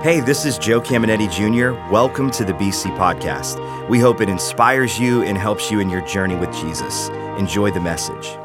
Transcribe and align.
Hey, 0.00 0.20
this 0.20 0.44
is 0.44 0.58
Joe 0.58 0.80
Caminetti 0.80 1.28
Jr. 1.28 1.72
Welcome 1.92 2.30
to 2.30 2.44
the 2.44 2.52
BC 2.52 2.96
Podcast. 2.96 3.58
We 3.88 3.98
hope 3.98 4.20
it 4.20 4.28
inspires 4.28 4.96
you 4.96 5.24
and 5.24 5.36
helps 5.36 5.72
you 5.72 5.80
in 5.80 5.90
your 5.90 6.02
journey 6.02 6.36
with 6.36 6.52
Jesus. 6.52 7.08
Enjoy 7.36 7.72
the 7.72 7.80
message. 7.80 8.38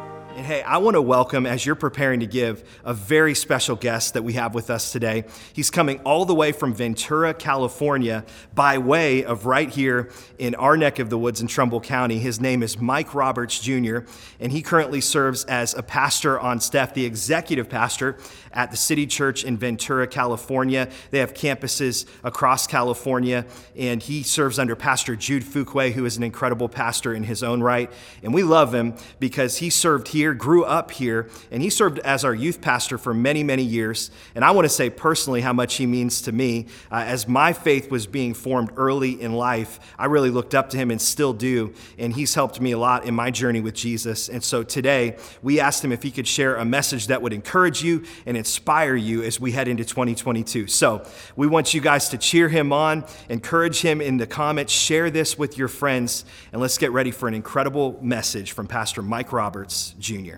Hey, 0.53 0.61
I 0.61 0.77
want 0.77 0.93
to 0.93 1.01
welcome, 1.01 1.47
as 1.47 1.65
you're 1.65 1.73
preparing 1.73 2.19
to 2.19 2.27
give, 2.27 2.63
a 2.83 2.93
very 2.93 3.33
special 3.33 3.75
guest 3.75 4.13
that 4.13 4.21
we 4.21 4.33
have 4.33 4.53
with 4.53 4.69
us 4.69 4.91
today. 4.91 5.23
He's 5.51 5.71
coming 5.71 5.99
all 6.01 6.25
the 6.25 6.35
way 6.35 6.51
from 6.51 6.75
Ventura, 6.75 7.33
California, 7.33 8.23
by 8.53 8.77
way 8.77 9.25
of 9.25 9.47
right 9.47 9.67
here 9.67 10.11
in 10.37 10.53
our 10.53 10.77
neck 10.77 10.99
of 10.99 11.09
the 11.09 11.17
woods 11.17 11.41
in 11.41 11.47
Trumbull 11.47 11.81
County. 11.81 12.19
His 12.19 12.39
name 12.39 12.61
is 12.61 12.77
Mike 12.77 13.15
Roberts 13.15 13.59
Jr., 13.59 14.01
and 14.39 14.51
he 14.51 14.61
currently 14.61 15.01
serves 15.01 15.43
as 15.45 15.73
a 15.73 15.81
pastor 15.81 16.39
on 16.39 16.59
staff, 16.59 16.93
the 16.93 17.03
executive 17.03 17.67
pastor 17.67 18.19
at 18.51 18.69
the 18.69 18.77
City 18.77 19.07
Church 19.07 19.43
in 19.43 19.57
Ventura, 19.57 20.05
California. 20.05 20.87
They 21.09 21.17
have 21.17 21.33
campuses 21.33 22.05
across 22.23 22.67
California, 22.67 23.47
and 23.75 24.03
he 24.03 24.21
serves 24.21 24.59
under 24.59 24.75
Pastor 24.75 25.15
Jude 25.15 25.43
Fouquier, 25.43 25.93
who 25.93 26.05
is 26.05 26.15
an 26.15 26.21
incredible 26.21 26.69
pastor 26.69 27.11
in 27.11 27.23
his 27.23 27.41
own 27.41 27.63
right. 27.63 27.91
And 28.21 28.35
we 28.35 28.43
love 28.43 28.71
him 28.71 28.93
because 29.19 29.57
he 29.57 29.71
served 29.71 30.09
here, 30.09 30.35
grew 30.43 30.65
up 30.65 30.91
here, 30.91 31.29
and 31.51 31.63
he 31.63 31.69
served 31.69 31.99
as 31.99 32.25
our 32.25 32.35
youth 32.35 32.59
pastor 32.59 32.97
for 32.97 33.13
many, 33.13 33.43
many 33.43 33.63
years. 33.63 34.11
And 34.35 34.43
I 34.43 34.51
want 34.51 34.65
to 34.65 34.69
say 34.69 34.89
personally 34.89 35.39
how 35.39 35.53
much 35.53 35.75
he 35.75 35.85
means 35.85 36.21
to 36.23 36.33
me. 36.33 36.65
Uh, 36.91 36.95
as 37.07 37.29
my 37.29 37.53
faith 37.53 37.89
was 37.89 38.07
being 38.07 38.33
formed 38.33 38.69
early 38.75 39.21
in 39.21 39.31
life, 39.31 39.79
I 39.97 40.07
really 40.07 40.29
looked 40.29 40.53
up 40.53 40.69
to 40.71 40.77
him 40.77 40.91
and 40.91 41.01
still 41.01 41.31
do. 41.31 41.73
And 41.97 42.11
he's 42.11 42.35
helped 42.35 42.59
me 42.59 42.73
a 42.73 42.77
lot 42.77 43.05
in 43.05 43.15
my 43.15 43.31
journey 43.31 43.61
with 43.61 43.73
Jesus. 43.73 44.27
And 44.27 44.43
so 44.43 44.63
today, 44.63 45.15
we 45.41 45.61
asked 45.61 45.81
him 45.81 45.93
if 45.93 46.03
he 46.03 46.11
could 46.11 46.27
share 46.27 46.57
a 46.57 46.65
message 46.65 47.07
that 47.07 47.21
would 47.21 47.31
encourage 47.31 47.81
you 47.81 48.03
and 48.25 48.35
inspire 48.35 48.97
you 48.97 49.23
as 49.23 49.39
we 49.39 49.53
head 49.53 49.69
into 49.69 49.85
2022. 49.85 50.67
So 50.67 51.07
we 51.37 51.47
want 51.47 51.73
you 51.73 51.79
guys 51.79 52.09
to 52.09 52.17
cheer 52.17 52.49
him 52.49 52.73
on, 52.73 53.05
encourage 53.29 53.79
him 53.79 54.01
in 54.01 54.17
the 54.17 54.27
comments, 54.27 54.73
share 54.73 55.09
this 55.09 55.37
with 55.37 55.57
your 55.57 55.69
friends, 55.69 56.25
and 56.51 56.61
let's 56.61 56.77
get 56.77 56.91
ready 56.91 57.11
for 57.11 57.29
an 57.29 57.33
incredible 57.33 57.97
message 58.01 58.51
from 58.51 58.67
Pastor 58.67 59.01
Mike 59.01 59.31
Roberts 59.31 59.95
Jr. 59.99 60.32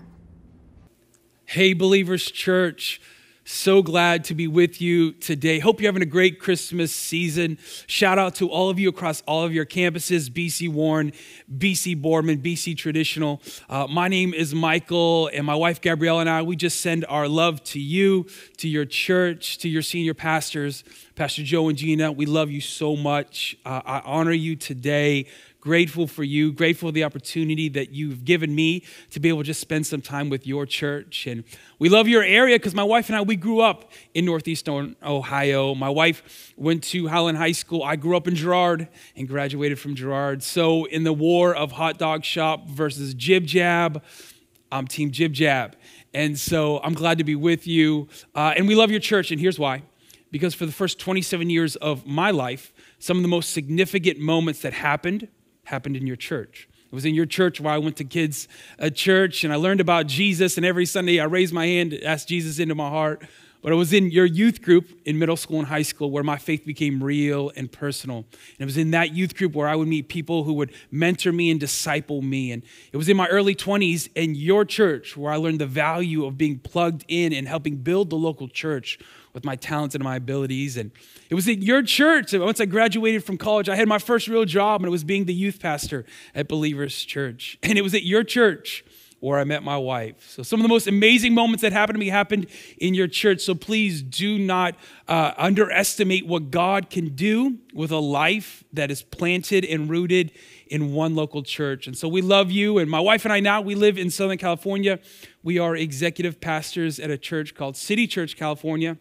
Hey, 1.48 1.74
Believers 1.74 2.28
Church. 2.32 3.00
So 3.44 3.80
glad 3.80 4.24
to 4.24 4.34
be 4.34 4.48
with 4.48 4.80
you 4.80 5.12
today. 5.12 5.60
Hope 5.60 5.80
you're 5.80 5.86
having 5.86 6.02
a 6.02 6.04
great 6.04 6.40
Christmas 6.40 6.92
season. 6.92 7.58
Shout 7.86 8.18
out 8.18 8.34
to 8.36 8.50
all 8.50 8.68
of 8.68 8.80
you 8.80 8.88
across 8.88 9.22
all 9.28 9.44
of 9.44 9.54
your 9.54 9.64
campuses 9.64 10.28
BC 10.28 10.68
Warren, 10.68 11.12
BC 11.56 12.02
Boardman, 12.02 12.38
BC 12.38 12.76
Traditional. 12.76 13.40
Uh, 13.68 13.86
my 13.86 14.08
name 14.08 14.34
is 14.34 14.56
Michael, 14.56 15.30
and 15.32 15.46
my 15.46 15.54
wife 15.54 15.80
Gabrielle 15.80 16.18
and 16.18 16.28
I, 16.28 16.42
we 16.42 16.56
just 16.56 16.80
send 16.80 17.06
our 17.08 17.28
love 17.28 17.62
to 17.66 17.78
you, 17.78 18.26
to 18.56 18.68
your 18.68 18.84
church, 18.84 19.58
to 19.58 19.68
your 19.68 19.82
senior 19.82 20.14
pastors, 20.14 20.82
Pastor 21.14 21.44
Joe 21.44 21.68
and 21.68 21.78
Gina. 21.78 22.10
We 22.10 22.26
love 22.26 22.50
you 22.50 22.60
so 22.60 22.96
much. 22.96 23.56
Uh, 23.64 23.82
I 23.86 24.02
honor 24.04 24.32
you 24.32 24.56
today 24.56 25.26
grateful 25.66 26.06
for 26.06 26.22
you, 26.22 26.52
grateful 26.52 26.90
for 26.90 26.92
the 26.92 27.02
opportunity 27.02 27.68
that 27.68 27.90
you've 27.90 28.24
given 28.24 28.54
me 28.54 28.84
to 29.10 29.18
be 29.18 29.28
able 29.28 29.40
to 29.40 29.46
just 29.46 29.60
spend 29.60 29.84
some 29.84 30.00
time 30.00 30.30
with 30.30 30.46
your 30.46 30.64
church. 30.64 31.26
And 31.26 31.42
we 31.80 31.88
love 31.88 32.06
your 32.06 32.22
area 32.22 32.54
because 32.54 32.72
my 32.72 32.84
wife 32.84 33.08
and 33.08 33.16
I, 33.16 33.22
we 33.22 33.34
grew 33.34 33.60
up 33.60 33.90
in 34.14 34.24
Northeastern 34.26 34.94
Ohio. 35.02 35.74
My 35.74 35.88
wife 35.88 36.52
went 36.56 36.84
to 36.84 37.08
Highland 37.08 37.36
High 37.36 37.50
School. 37.50 37.82
I 37.82 37.96
grew 37.96 38.16
up 38.16 38.28
in 38.28 38.36
Girard 38.36 38.86
and 39.16 39.26
graduated 39.26 39.80
from 39.80 39.96
Girard. 39.96 40.44
So, 40.44 40.84
in 40.84 41.02
the 41.02 41.12
war 41.12 41.52
of 41.52 41.72
hot 41.72 41.98
dog 41.98 42.24
shop 42.24 42.68
versus 42.68 43.12
jib 43.12 43.44
jab, 43.44 44.04
I'm 44.70 44.86
team 44.86 45.10
jib 45.10 45.32
jab. 45.32 45.74
And 46.14 46.38
so, 46.38 46.78
I'm 46.78 46.94
glad 46.94 47.18
to 47.18 47.24
be 47.24 47.34
with 47.34 47.66
you. 47.66 48.06
Uh, 48.36 48.54
and 48.56 48.68
we 48.68 48.76
love 48.76 48.92
your 48.92 49.00
church. 49.00 49.32
And 49.32 49.40
here's 49.40 49.58
why 49.58 49.82
because 50.30 50.54
for 50.54 50.64
the 50.66 50.72
first 50.72 51.00
27 51.00 51.50
years 51.50 51.74
of 51.76 52.06
my 52.06 52.30
life, 52.30 52.72
some 53.00 53.16
of 53.16 53.24
the 53.24 53.28
most 53.28 53.52
significant 53.52 54.20
moments 54.20 54.60
that 54.60 54.72
happened 54.72 55.26
happened 55.66 55.96
in 55.96 56.06
your 56.06 56.16
church. 56.16 56.68
It 56.86 56.94
was 56.94 57.04
in 57.04 57.14
your 57.14 57.26
church 57.26 57.60
where 57.60 57.74
I 57.74 57.78
went 57.78 57.96
to 57.96 58.04
kids' 58.04 58.48
uh, 58.78 58.90
church 58.90 59.44
and 59.44 59.52
I 59.52 59.56
learned 59.56 59.80
about 59.80 60.06
Jesus. 60.06 60.56
And 60.56 60.64
every 60.64 60.86
Sunday 60.86 61.20
I 61.20 61.24
raised 61.24 61.52
my 61.52 61.66
hand 61.66 61.90
to 61.90 62.02
ask 62.02 62.28
Jesus 62.28 62.58
into 62.58 62.74
my 62.74 62.88
heart. 62.88 63.22
But 63.62 63.72
it 63.72 63.76
was 63.76 63.92
in 63.92 64.12
your 64.12 64.26
youth 64.26 64.62
group 64.62 64.96
in 65.04 65.18
middle 65.18 65.36
school 65.36 65.58
and 65.58 65.66
high 65.66 65.82
school 65.82 66.12
where 66.12 66.22
my 66.22 66.36
faith 66.36 66.64
became 66.64 67.02
real 67.02 67.50
and 67.56 67.70
personal. 67.70 68.18
And 68.18 68.60
it 68.60 68.64
was 68.64 68.76
in 68.76 68.92
that 68.92 69.12
youth 69.12 69.34
group 69.34 69.54
where 69.54 69.66
I 69.66 69.74
would 69.74 69.88
meet 69.88 70.08
people 70.08 70.44
who 70.44 70.52
would 70.52 70.72
mentor 70.92 71.32
me 71.32 71.50
and 71.50 71.58
disciple 71.58 72.22
me. 72.22 72.52
And 72.52 72.62
it 72.92 72.96
was 72.96 73.08
in 73.08 73.16
my 73.16 73.26
early 73.26 73.56
20s 73.56 74.08
in 74.14 74.36
your 74.36 74.64
church 74.64 75.16
where 75.16 75.32
I 75.32 75.36
learned 75.36 75.60
the 75.60 75.66
value 75.66 76.26
of 76.26 76.38
being 76.38 76.60
plugged 76.60 77.04
in 77.08 77.32
and 77.32 77.48
helping 77.48 77.78
build 77.78 78.10
the 78.10 78.16
local 78.16 78.46
church 78.46 79.00
with 79.36 79.44
my 79.44 79.54
talents 79.54 79.94
and 79.94 80.02
my 80.02 80.16
abilities. 80.16 80.78
And 80.78 80.90
it 81.28 81.34
was 81.34 81.46
at 81.46 81.58
your 81.58 81.82
church. 81.82 82.32
Once 82.32 82.58
I 82.58 82.64
graduated 82.64 83.22
from 83.22 83.36
college, 83.36 83.68
I 83.68 83.76
had 83.76 83.86
my 83.86 83.98
first 83.98 84.28
real 84.28 84.46
job, 84.46 84.80
and 84.80 84.88
it 84.88 84.90
was 84.90 85.04
being 85.04 85.26
the 85.26 85.34
youth 85.34 85.60
pastor 85.60 86.06
at 86.34 86.48
Believers 86.48 87.04
Church. 87.04 87.58
And 87.62 87.76
it 87.76 87.82
was 87.82 87.92
at 87.92 88.02
your 88.02 88.24
church 88.24 88.82
where 89.20 89.38
I 89.38 89.44
met 89.44 89.62
my 89.62 89.76
wife. 89.76 90.30
So, 90.30 90.42
some 90.42 90.60
of 90.60 90.62
the 90.62 90.70
most 90.70 90.86
amazing 90.86 91.34
moments 91.34 91.60
that 91.60 91.74
happened 91.74 91.96
to 91.96 92.00
me 92.00 92.08
happened 92.08 92.46
in 92.78 92.94
your 92.94 93.08
church. 93.08 93.42
So, 93.42 93.54
please 93.54 94.00
do 94.00 94.38
not 94.38 94.74
uh, 95.06 95.32
underestimate 95.36 96.26
what 96.26 96.50
God 96.50 96.88
can 96.88 97.14
do 97.14 97.58
with 97.74 97.90
a 97.90 97.98
life 97.98 98.64
that 98.72 98.90
is 98.90 99.02
planted 99.02 99.66
and 99.66 99.90
rooted 99.90 100.32
in 100.68 100.94
one 100.94 101.14
local 101.14 101.42
church. 101.42 101.86
And 101.86 101.94
so, 101.94 102.08
we 102.08 102.22
love 102.22 102.50
you. 102.50 102.78
And 102.78 102.90
my 102.90 103.00
wife 103.00 103.26
and 103.26 103.34
I 103.34 103.40
now, 103.40 103.60
we 103.60 103.74
live 103.74 103.98
in 103.98 104.08
Southern 104.08 104.38
California. 104.38 104.98
We 105.42 105.58
are 105.58 105.76
executive 105.76 106.40
pastors 106.40 106.98
at 106.98 107.10
a 107.10 107.18
church 107.18 107.54
called 107.54 107.76
City 107.76 108.06
Church 108.06 108.34
California. 108.34 108.96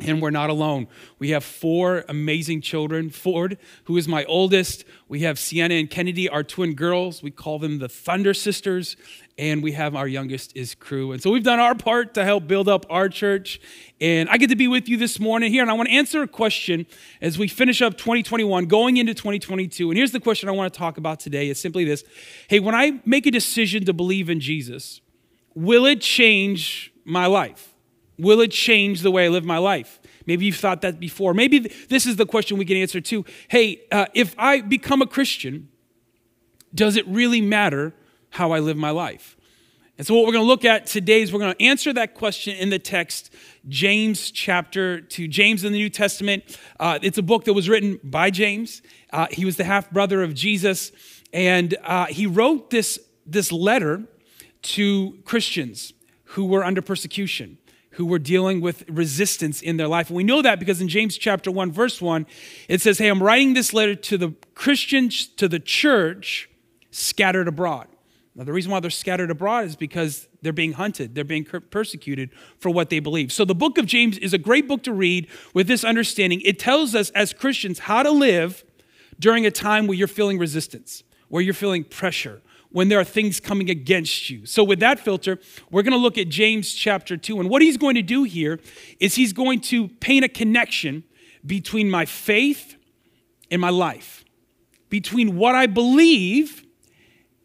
And 0.00 0.22
we're 0.22 0.30
not 0.30 0.50
alone. 0.50 0.88
We 1.18 1.30
have 1.30 1.44
four 1.44 2.04
amazing 2.08 2.62
children. 2.62 3.10
Ford, 3.10 3.58
who 3.84 3.96
is 3.96 4.08
my 4.08 4.24
oldest. 4.24 4.84
We 5.08 5.20
have 5.20 5.38
Sienna 5.38 5.74
and 5.74 5.90
Kennedy, 5.90 6.28
our 6.28 6.42
twin 6.42 6.74
girls. 6.74 7.22
We 7.22 7.30
call 7.30 7.58
them 7.58 7.78
the 7.78 7.88
Thunder 7.88 8.32
Sisters. 8.32 8.96
And 9.36 9.62
we 9.62 9.72
have 9.72 9.94
our 9.94 10.08
youngest 10.08 10.56
is 10.56 10.74
Crew. 10.74 11.12
And 11.12 11.22
so 11.22 11.30
we've 11.30 11.42
done 11.42 11.60
our 11.60 11.74
part 11.74 12.14
to 12.14 12.24
help 12.24 12.46
build 12.46 12.68
up 12.68 12.84
our 12.90 13.08
church. 13.08 13.60
And 14.00 14.28
I 14.28 14.36
get 14.36 14.48
to 14.50 14.56
be 14.56 14.68
with 14.68 14.88
you 14.88 14.96
this 14.96 15.18
morning 15.20 15.50
here. 15.50 15.62
And 15.62 15.70
I 15.70 15.74
want 15.74 15.88
to 15.88 15.94
answer 15.94 16.22
a 16.22 16.28
question 16.28 16.86
as 17.20 17.38
we 17.38 17.48
finish 17.48 17.82
up 17.82 17.96
2021, 17.96 18.66
going 18.66 18.96
into 18.96 19.14
2022. 19.14 19.90
And 19.90 19.96
here's 19.96 20.12
the 20.12 20.20
question 20.20 20.48
I 20.48 20.52
want 20.52 20.72
to 20.72 20.78
talk 20.78 20.98
about 20.98 21.20
today 21.20 21.48
is 21.48 21.60
simply 21.60 21.84
this 21.84 22.04
Hey, 22.48 22.60
when 22.60 22.74
I 22.74 23.00
make 23.04 23.26
a 23.26 23.30
decision 23.30 23.84
to 23.86 23.92
believe 23.92 24.28
in 24.30 24.40
Jesus, 24.40 25.00
will 25.54 25.86
it 25.86 26.00
change 26.00 26.92
my 27.04 27.26
life? 27.26 27.74
Will 28.20 28.40
it 28.40 28.50
change 28.50 29.00
the 29.00 29.10
way 29.10 29.26
I 29.26 29.28
live 29.28 29.44
my 29.44 29.58
life? 29.58 30.00
Maybe 30.26 30.44
you've 30.44 30.56
thought 30.56 30.82
that 30.82 31.00
before. 31.00 31.34
Maybe 31.34 31.58
this 31.88 32.06
is 32.06 32.16
the 32.16 32.26
question 32.26 32.58
we 32.58 32.64
can 32.64 32.76
answer 32.76 33.00
too. 33.00 33.24
Hey, 33.48 33.82
uh, 33.90 34.06
if 34.14 34.34
I 34.38 34.60
become 34.60 35.02
a 35.02 35.06
Christian, 35.06 35.68
does 36.74 36.96
it 36.96 37.06
really 37.08 37.40
matter 37.40 37.94
how 38.30 38.52
I 38.52 38.60
live 38.60 38.76
my 38.76 38.90
life? 38.90 39.36
And 39.98 40.06
so, 40.06 40.14
what 40.14 40.24
we're 40.24 40.32
going 40.32 40.44
to 40.44 40.48
look 40.48 40.64
at 40.64 40.86
today 40.86 41.20
is 41.20 41.32
we're 41.32 41.40
going 41.40 41.54
to 41.54 41.62
answer 41.62 41.92
that 41.92 42.14
question 42.14 42.56
in 42.56 42.70
the 42.70 42.78
text, 42.78 43.34
James 43.68 44.30
chapter 44.30 45.00
2. 45.00 45.28
James 45.28 45.62
in 45.62 45.72
the 45.72 45.78
New 45.78 45.90
Testament, 45.90 46.58
uh, 46.78 46.98
it's 47.02 47.18
a 47.18 47.22
book 47.22 47.44
that 47.44 47.52
was 47.52 47.68
written 47.68 48.00
by 48.02 48.30
James. 48.30 48.80
Uh, 49.12 49.26
he 49.30 49.44
was 49.44 49.56
the 49.56 49.64
half 49.64 49.90
brother 49.90 50.22
of 50.22 50.32
Jesus, 50.32 50.92
and 51.32 51.76
uh, 51.84 52.06
he 52.06 52.26
wrote 52.26 52.70
this, 52.70 52.98
this 53.26 53.52
letter 53.52 54.04
to 54.62 55.18
Christians 55.24 55.92
who 56.24 56.46
were 56.46 56.64
under 56.64 56.80
persecution 56.80 57.58
who 58.00 58.06
were 58.06 58.18
dealing 58.18 58.62
with 58.62 58.82
resistance 58.88 59.60
in 59.60 59.76
their 59.76 59.86
life. 59.86 60.08
And 60.08 60.16
we 60.16 60.24
know 60.24 60.40
that 60.40 60.58
because 60.58 60.80
in 60.80 60.88
James 60.88 61.18
chapter 61.18 61.50
1 61.50 61.70
verse 61.70 62.00
1 62.00 62.24
it 62.66 62.80
says, 62.80 62.96
"Hey, 62.96 63.08
I'm 63.08 63.22
writing 63.22 63.52
this 63.52 63.74
letter 63.74 63.94
to 63.94 64.16
the 64.16 64.32
Christians 64.54 65.26
to 65.36 65.46
the 65.46 65.58
church 65.58 66.48
scattered 66.90 67.46
abroad." 67.46 67.88
Now, 68.34 68.44
the 68.44 68.54
reason 68.54 68.72
why 68.72 68.80
they're 68.80 68.90
scattered 68.90 69.30
abroad 69.30 69.66
is 69.66 69.76
because 69.76 70.28
they're 70.40 70.54
being 70.54 70.72
hunted, 70.72 71.14
they're 71.14 71.24
being 71.24 71.44
persecuted 71.44 72.30
for 72.58 72.70
what 72.70 72.88
they 72.88 73.00
believe. 73.00 73.32
So, 73.32 73.44
the 73.44 73.54
book 73.54 73.76
of 73.76 73.84
James 73.84 74.16
is 74.16 74.32
a 74.32 74.38
great 74.38 74.66
book 74.66 74.82
to 74.84 74.94
read 74.94 75.26
with 75.52 75.66
this 75.66 75.84
understanding. 75.84 76.40
It 76.42 76.58
tells 76.58 76.94
us 76.94 77.10
as 77.10 77.34
Christians 77.34 77.80
how 77.80 78.02
to 78.02 78.10
live 78.10 78.64
during 79.18 79.44
a 79.44 79.50
time 79.50 79.86
where 79.86 79.98
you're 79.98 80.08
feeling 80.08 80.38
resistance, 80.38 81.02
where 81.28 81.42
you're 81.42 81.52
feeling 81.52 81.84
pressure, 81.84 82.40
when 82.70 82.88
there 82.88 83.00
are 83.00 83.04
things 83.04 83.40
coming 83.40 83.68
against 83.68 84.30
you. 84.30 84.46
So, 84.46 84.62
with 84.62 84.80
that 84.80 85.00
filter, 85.00 85.38
we're 85.70 85.82
going 85.82 85.92
to 85.92 85.98
look 85.98 86.18
at 86.18 86.28
James 86.28 86.72
chapter 86.72 87.16
2. 87.16 87.40
And 87.40 87.50
what 87.50 87.62
he's 87.62 87.76
going 87.76 87.96
to 87.96 88.02
do 88.02 88.24
here 88.24 88.60
is 88.98 89.14
he's 89.14 89.32
going 89.32 89.60
to 89.62 89.88
paint 89.88 90.24
a 90.24 90.28
connection 90.28 91.04
between 91.44 91.90
my 91.90 92.04
faith 92.04 92.76
and 93.50 93.60
my 93.60 93.70
life, 93.70 94.24
between 94.88 95.36
what 95.36 95.54
I 95.54 95.66
believe 95.66 96.64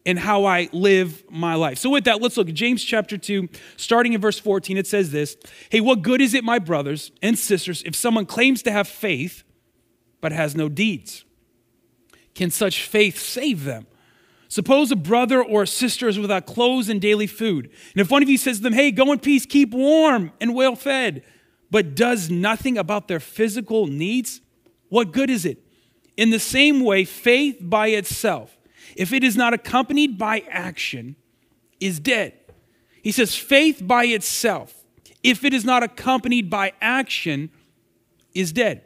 and 0.04 0.18
how 0.20 0.44
I 0.44 0.68
live 0.72 1.24
my 1.28 1.54
life. 1.54 1.78
So, 1.78 1.90
with 1.90 2.04
that, 2.04 2.22
let's 2.22 2.36
look 2.36 2.48
at 2.48 2.54
James 2.54 2.84
chapter 2.84 3.18
2, 3.18 3.48
starting 3.76 4.12
in 4.12 4.20
verse 4.20 4.38
14. 4.38 4.76
It 4.76 4.86
says 4.86 5.10
this 5.10 5.36
Hey, 5.70 5.80
what 5.80 6.02
good 6.02 6.20
is 6.20 6.34
it, 6.34 6.44
my 6.44 6.60
brothers 6.60 7.10
and 7.20 7.36
sisters, 7.36 7.82
if 7.84 7.96
someone 7.96 8.26
claims 8.26 8.62
to 8.62 8.70
have 8.70 8.86
faith 8.86 9.42
but 10.20 10.30
has 10.32 10.54
no 10.54 10.68
deeds? 10.68 11.24
Can 12.34 12.50
such 12.50 12.86
faith 12.86 13.18
save 13.18 13.64
them? 13.64 13.86
Suppose 14.48 14.92
a 14.92 14.96
brother 14.96 15.42
or 15.42 15.62
a 15.62 15.66
sister 15.66 16.08
is 16.08 16.18
without 16.18 16.46
clothes 16.46 16.88
and 16.88 17.00
daily 17.00 17.26
food. 17.26 17.66
And 17.92 18.00
if 18.00 18.10
one 18.10 18.22
of 18.22 18.28
you 18.28 18.38
says 18.38 18.58
to 18.58 18.62
them, 18.62 18.72
Hey, 18.72 18.90
go 18.90 19.12
in 19.12 19.18
peace, 19.18 19.44
keep 19.44 19.72
warm 19.72 20.32
and 20.40 20.54
well 20.54 20.76
fed, 20.76 21.24
but 21.70 21.94
does 21.94 22.30
nothing 22.30 22.78
about 22.78 23.08
their 23.08 23.20
physical 23.20 23.86
needs, 23.86 24.40
what 24.88 25.12
good 25.12 25.30
is 25.30 25.44
it? 25.44 25.58
In 26.16 26.30
the 26.30 26.38
same 26.38 26.80
way, 26.80 27.04
faith 27.04 27.58
by 27.60 27.88
itself, 27.88 28.56
if 28.94 29.12
it 29.12 29.24
is 29.24 29.36
not 29.36 29.52
accompanied 29.52 30.16
by 30.16 30.44
action, 30.48 31.16
is 31.80 31.98
dead. 31.98 32.32
He 33.02 33.12
says, 33.12 33.34
faith 33.34 33.82
by 33.84 34.06
itself, 34.06 34.74
if 35.22 35.44
it 35.44 35.52
is 35.52 35.64
not 35.64 35.82
accompanied 35.82 36.48
by 36.48 36.72
action, 36.80 37.50
is 38.34 38.52
dead. 38.52 38.82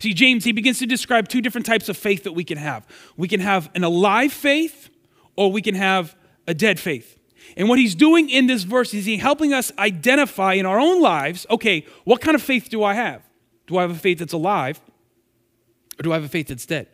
See, 0.00 0.12
James, 0.12 0.44
he 0.44 0.52
begins 0.52 0.78
to 0.80 0.86
describe 0.86 1.28
two 1.28 1.40
different 1.40 1.66
types 1.66 1.88
of 1.88 1.96
faith 1.96 2.24
that 2.24 2.32
we 2.32 2.44
can 2.44 2.58
have. 2.58 2.86
We 3.16 3.28
can 3.28 3.40
have 3.40 3.70
an 3.74 3.82
alive 3.82 4.32
faith, 4.32 4.90
or 5.36 5.52
we 5.52 5.62
can 5.62 5.74
have 5.74 6.16
a 6.46 6.54
dead 6.54 6.80
faith. 6.80 7.18
And 7.56 7.68
what 7.68 7.78
he's 7.78 7.94
doing 7.94 8.28
in 8.28 8.46
this 8.46 8.64
verse 8.64 8.92
is 8.92 9.04
he 9.04 9.18
helping 9.18 9.52
us 9.52 9.72
identify 9.78 10.54
in 10.54 10.66
our 10.66 10.80
own 10.80 11.00
lives 11.00 11.46
okay, 11.50 11.84
what 12.04 12.20
kind 12.20 12.34
of 12.34 12.42
faith 12.42 12.68
do 12.68 12.82
I 12.82 12.94
have? 12.94 13.22
Do 13.66 13.78
I 13.78 13.82
have 13.82 13.90
a 13.90 13.94
faith 13.94 14.18
that's 14.18 14.32
alive, 14.32 14.80
or 15.98 16.02
do 16.02 16.12
I 16.12 16.14
have 16.14 16.24
a 16.24 16.28
faith 16.28 16.48
that's 16.48 16.66
dead? 16.66 16.88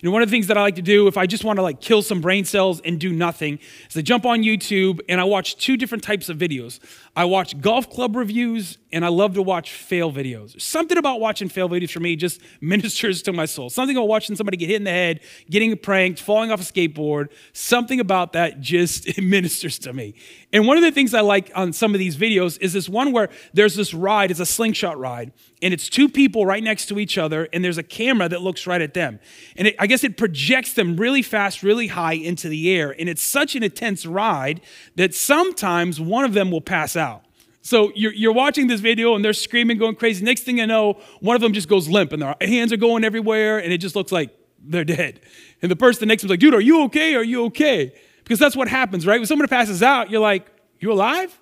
You 0.00 0.08
know, 0.08 0.12
one 0.12 0.22
of 0.22 0.28
the 0.28 0.30
things 0.30 0.46
that 0.46 0.56
I 0.56 0.62
like 0.62 0.76
to 0.76 0.82
do 0.82 1.08
if 1.08 1.16
I 1.16 1.26
just 1.26 1.42
want 1.42 1.56
to 1.56 1.62
like 1.62 1.80
kill 1.80 2.02
some 2.02 2.20
brain 2.20 2.44
cells 2.44 2.80
and 2.82 3.00
do 3.00 3.12
nothing 3.12 3.58
is 3.90 3.96
I 3.96 4.02
jump 4.02 4.24
on 4.24 4.42
YouTube 4.42 5.00
and 5.08 5.20
I 5.20 5.24
watch 5.24 5.56
two 5.56 5.76
different 5.76 6.04
types 6.04 6.28
of 6.28 6.38
videos. 6.38 6.78
I 7.16 7.24
watch 7.24 7.60
golf 7.60 7.90
club 7.90 8.14
reviews 8.14 8.78
and 8.92 9.04
I 9.04 9.08
love 9.08 9.34
to 9.34 9.42
watch 9.42 9.72
fail 9.72 10.12
videos. 10.12 10.60
Something 10.60 10.98
about 10.98 11.18
watching 11.18 11.48
fail 11.48 11.68
videos 11.68 11.90
for 11.90 12.00
me 12.00 12.14
just 12.14 12.40
ministers 12.60 13.22
to 13.22 13.32
my 13.32 13.44
soul. 13.44 13.70
Something 13.70 13.96
about 13.96 14.06
watching 14.06 14.36
somebody 14.36 14.56
get 14.56 14.68
hit 14.68 14.76
in 14.76 14.84
the 14.84 14.90
head, 14.90 15.20
getting 15.50 15.76
pranked, 15.76 16.20
falling 16.20 16.52
off 16.52 16.60
a 16.60 16.64
skateboard, 16.64 17.28
something 17.52 17.98
about 17.98 18.34
that 18.34 18.60
just 18.60 19.20
ministers 19.20 19.80
to 19.80 19.92
me. 19.92 20.14
And 20.52 20.66
one 20.66 20.76
of 20.76 20.82
the 20.82 20.92
things 20.92 21.12
I 21.12 21.20
like 21.20 21.50
on 21.56 21.72
some 21.72 21.92
of 21.92 21.98
these 21.98 22.16
videos 22.16 22.56
is 22.60 22.72
this 22.72 22.88
one 22.88 23.10
where 23.10 23.30
there's 23.52 23.74
this 23.74 23.92
ride, 23.92 24.30
it's 24.30 24.40
a 24.40 24.46
slingshot 24.46 24.96
ride, 24.96 25.32
and 25.60 25.74
it's 25.74 25.88
two 25.88 26.08
people 26.08 26.46
right 26.46 26.62
next 26.62 26.86
to 26.86 26.98
each 26.98 27.18
other, 27.18 27.48
and 27.52 27.64
there's 27.64 27.78
a 27.78 27.82
camera 27.82 28.28
that 28.28 28.42
looks 28.42 28.66
right 28.66 28.80
at 28.80 28.94
them. 28.94 29.18
And 29.56 29.68
it, 29.68 29.76
I 29.78 29.87
guess 29.88 30.04
it 30.04 30.16
projects 30.16 30.74
them 30.74 30.96
really 30.96 31.22
fast, 31.22 31.64
really 31.64 31.88
high 31.88 32.12
into 32.12 32.48
the 32.48 32.70
air. 32.70 32.94
And 32.96 33.08
it's 33.08 33.22
such 33.22 33.56
an 33.56 33.64
intense 33.64 34.06
ride 34.06 34.60
that 34.94 35.14
sometimes 35.14 36.00
one 36.00 36.24
of 36.24 36.32
them 36.32 36.52
will 36.52 36.60
pass 36.60 36.94
out. 36.94 37.24
So 37.60 37.92
you're, 37.94 38.12
you're 38.12 38.32
watching 38.32 38.68
this 38.68 38.80
video 38.80 39.14
and 39.14 39.24
they're 39.24 39.32
screaming, 39.32 39.76
going 39.78 39.96
crazy. 39.96 40.24
Next 40.24 40.42
thing 40.42 40.58
you 40.58 40.66
know, 40.66 41.00
one 41.20 41.36
of 41.36 41.42
them 41.42 41.52
just 41.52 41.68
goes 41.68 41.88
limp 41.88 42.12
and 42.12 42.22
their 42.22 42.34
hands 42.40 42.72
are 42.72 42.78
going 42.78 43.04
everywhere, 43.04 43.58
and 43.58 43.72
it 43.72 43.78
just 43.78 43.94
looks 43.96 44.12
like 44.12 44.30
they're 44.58 44.84
dead. 44.84 45.20
And 45.60 45.70
the 45.70 45.76
person 45.76 46.08
next 46.08 46.22
to 46.22 46.28
them's 46.28 46.30
like, 46.30 46.40
dude, 46.40 46.54
are 46.54 46.60
you 46.60 46.84
okay? 46.84 47.14
Are 47.14 47.24
you 47.24 47.44
okay? 47.46 47.92
Because 48.22 48.38
that's 48.38 48.56
what 48.56 48.68
happens, 48.68 49.06
right? 49.06 49.18
When 49.18 49.26
someone 49.26 49.48
passes 49.48 49.82
out, 49.82 50.10
you're 50.10 50.20
like, 50.20 50.46
you 50.80 50.92
alive? 50.92 51.38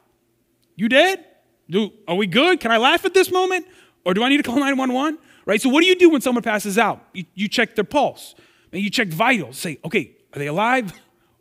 You 0.74 0.88
dead? 0.88 1.24
Do, 1.68 1.90
are 2.08 2.16
we 2.16 2.26
good? 2.26 2.60
Can 2.60 2.70
I 2.70 2.78
laugh 2.78 3.04
at 3.04 3.14
this 3.14 3.30
moment? 3.30 3.66
Or 4.04 4.14
do 4.14 4.22
I 4.22 4.28
need 4.28 4.38
to 4.38 4.42
call 4.42 4.56
911? 4.56 5.18
Right? 5.46 5.62
So, 5.62 5.68
what 5.68 5.80
do 5.80 5.86
you 5.86 5.96
do 5.96 6.10
when 6.10 6.20
someone 6.20 6.42
passes 6.42 6.76
out? 6.76 7.00
You, 7.14 7.24
you 7.34 7.48
check 7.48 7.76
their 7.76 7.84
pulse 7.84 8.34
and 8.72 8.82
you 8.82 8.90
check 8.90 9.08
vitals. 9.08 9.56
Say, 9.56 9.78
okay, 9.84 10.10
are 10.34 10.38
they 10.38 10.48
alive? 10.48 10.92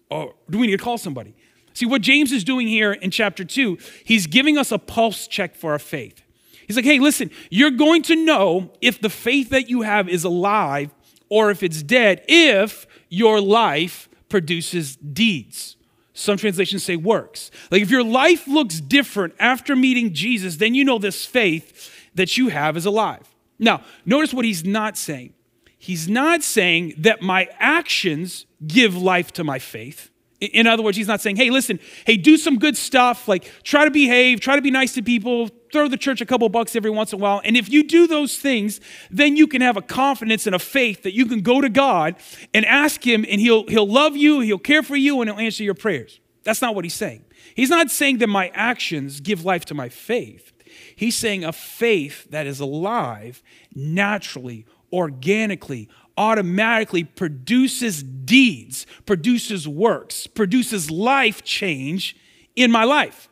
Or 0.10 0.36
do 0.50 0.60
we 0.60 0.68
need 0.68 0.78
to 0.78 0.84
call 0.84 0.98
somebody? 0.98 1.36
See, 1.74 1.86
what 1.86 2.02
James 2.02 2.32
is 2.32 2.44
doing 2.44 2.68
here 2.68 2.94
in 2.94 3.12
chapter 3.12 3.44
2, 3.44 3.78
he's 4.06 4.28
giving 4.28 4.58
us 4.58 4.72
a 4.72 4.78
pulse 4.78 5.28
check 5.28 5.56
for 5.56 5.72
our 5.72 5.80
faith. 5.80 6.22
He's 6.68 6.78
like, 6.78 6.86
hey, 6.86 7.00
listen, 7.00 7.32
you're 7.50 7.72
going 7.72 8.02
to 8.04 8.16
know 8.16 8.72
if 8.80 9.02
the 9.02 9.10
faith 9.10 9.50
that 9.50 9.70
you 9.70 9.82
have 9.82 10.08
is 10.08 10.24
alive 10.24 10.94
or 11.28 11.52
if 11.52 11.64
it's 11.64 11.84
dead 11.84 12.24
if 12.28 12.88
your 13.10 13.42
life 13.42 14.08
produces 14.30 14.96
deeds. 14.96 15.76
Some 16.14 16.38
translations 16.38 16.84
say 16.84 16.96
works. 16.96 17.52
Like 17.72 17.82
if 17.82 17.92
your 17.92 18.04
life 18.04 18.48
looks 18.48 18.80
different 18.80 19.34
after 19.38 19.76
meeting 19.76 20.14
Jesus, 20.14 20.56
then 20.56 20.74
you 20.74 20.86
know 20.86 20.98
this 20.98 21.26
faith 21.26 21.92
that 22.16 22.38
you 22.38 22.48
have 22.48 22.78
is 22.78 22.86
alive. 22.86 23.35
Now, 23.60 23.84
notice 24.06 24.34
what 24.34 24.46
he's 24.46 24.66
not 24.66 24.98
saying. 24.98 25.34
He's 25.78 26.08
not 26.08 26.44
saying 26.44 26.96
that 26.98 27.22
my 27.22 27.48
actions 27.60 28.46
give 28.66 28.96
life 28.96 29.32
to 29.34 29.44
my 29.44 29.60
faith. 29.60 30.10
In 30.42 30.68
other 30.68 30.84
words, 30.84 30.98
he's 30.98 31.08
not 31.08 31.22
saying, 31.22 31.38
hey, 31.38 31.50
listen, 31.50 31.80
hey, 32.06 32.18
do 32.18 32.38
some 32.38 32.58
good 32.60 32.76
stuff, 32.76 33.28
like 33.28 33.50
try 33.64 33.86
to 33.86 33.92
behave, 33.92 34.42
try 34.42 34.56
to 34.56 34.62
be 34.62 34.72
nice 34.72 34.94
to 34.94 35.02
people, 35.02 35.50
throw 35.72 35.88
the 35.88 35.98
church 35.98 36.22
a 36.22 36.26
couple 36.26 36.48
bucks 36.50 36.76
every 36.76 36.90
once 36.90 37.14
in 37.14 37.20
a 37.20 37.22
while. 37.22 37.42
And 37.46 37.56
if 37.56 37.70
you 37.70 37.84
do 37.84 38.06
those 38.06 38.38
things, 38.38 38.82
then 39.10 39.38
you 39.38 39.48
can 39.48 39.62
have 39.62 39.78
a 39.78 39.82
confidence 39.82 40.46
and 40.46 40.56
a 40.56 40.60
faith 40.60 41.04
that 41.04 41.14
you 41.14 41.26
can 41.26 41.42
go 41.42 41.62
to 41.62 41.70
God 41.70 42.16
and 42.54 42.66
ask 42.66 43.06
him, 43.06 43.26
and 43.30 43.40
he'll, 43.40 43.66
he'll 43.68 43.88
love 43.88 44.18
you, 44.18 44.42
he'll 44.42 44.58
care 44.60 44.84
for 44.84 44.96
you, 44.96 45.22
and 45.22 45.30
he'll 45.30 45.40
answer 45.40 45.64
your 45.64 45.74
prayers. 45.74 46.20
That's 46.44 46.62
not 46.62 46.76
what 46.76 46.84
he's 46.84 46.94
saying. 46.94 47.24
He's 47.56 47.70
not 47.70 47.90
saying 47.90 48.18
that 48.18 48.28
my 48.28 48.52
actions 48.54 49.22
give 49.22 49.46
life 49.46 49.66
to 49.66 49.74
my 49.74 49.90
faith. 49.90 50.52
He's 50.96 51.16
saying 51.16 51.44
a 51.44 51.52
faith 51.52 52.30
that 52.30 52.48
is 52.48 52.60
alive 52.60 53.44
naturally, 53.74 54.66
organically, 54.92 55.90
automatically 56.18 57.04
produces 57.04 58.02
deeds, 58.02 58.86
produces 59.06 59.68
works, 59.68 60.28
produces 60.28 60.90
life 60.90 61.44
change 61.44 62.16
in 62.56 62.72
my 62.72 62.84
life. 62.84 63.28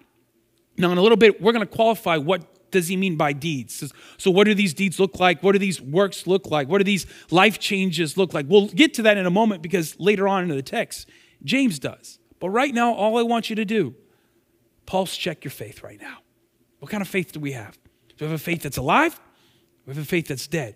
Now, 0.77 0.91
in 0.91 0.97
a 0.97 1.01
little 1.01 1.17
bit, 1.17 1.41
we're 1.41 1.53
going 1.53 1.65
to 1.65 1.73
qualify 1.73 2.17
what 2.17 2.71
does 2.71 2.87
he 2.87 2.97
mean 2.97 3.15
by 3.15 3.31
deeds. 3.31 3.93
So, 4.17 4.31
what 4.31 4.45
do 4.45 4.53
these 4.53 4.73
deeds 4.73 4.99
look 4.99 5.19
like? 5.19 5.41
What 5.41 5.53
do 5.53 5.59
these 5.59 5.79
works 5.79 6.27
look 6.27 6.47
like? 6.47 6.67
What 6.67 6.79
do 6.79 6.83
these 6.83 7.05
life 7.31 7.59
changes 7.59 8.17
look 8.17 8.33
like? 8.33 8.47
We'll 8.49 8.67
get 8.67 8.95
to 8.95 9.03
that 9.03 9.17
in 9.17 9.25
a 9.25 9.31
moment 9.31 9.61
because 9.61 9.97
later 9.99 10.27
on 10.27 10.43
in 10.43 10.49
the 10.49 10.63
text, 10.63 11.07
James 11.43 11.79
does. 11.79 12.19
But 12.39 12.49
right 12.49 12.73
now, 12.73 12.93
all 12.93 13.17
I 13.17 13.21
want 13.21 13.49
you 13.49 13.55
to 13.55 13.65
do, 13.65 13.95
pulse 14.85 15.15
check 15.15 15.45
your 15.45 15.51
faith 15.51 15.83
right 15.83 16.01
now. 16.01 16.22
What 16.83 16.89
kind 16.89 16.99
of 16.99 17.07
faith 17.07 17.31
do 17.31 17.39
we 17.39 17.53
have? 17.53 17.79
Do 18.17 18.25
we 18.25 18.31
have 18.31 18.41
a 18.41 18.43
faith 18.43 18.61
that's 18.61 18.75
alive? 18.75 19.17
We 19.85 19.93
have 19.93 20.03
a 20.03 20.05
faith 20.05 20.27
that's 20.27 20.47
dead. 20.47 20.75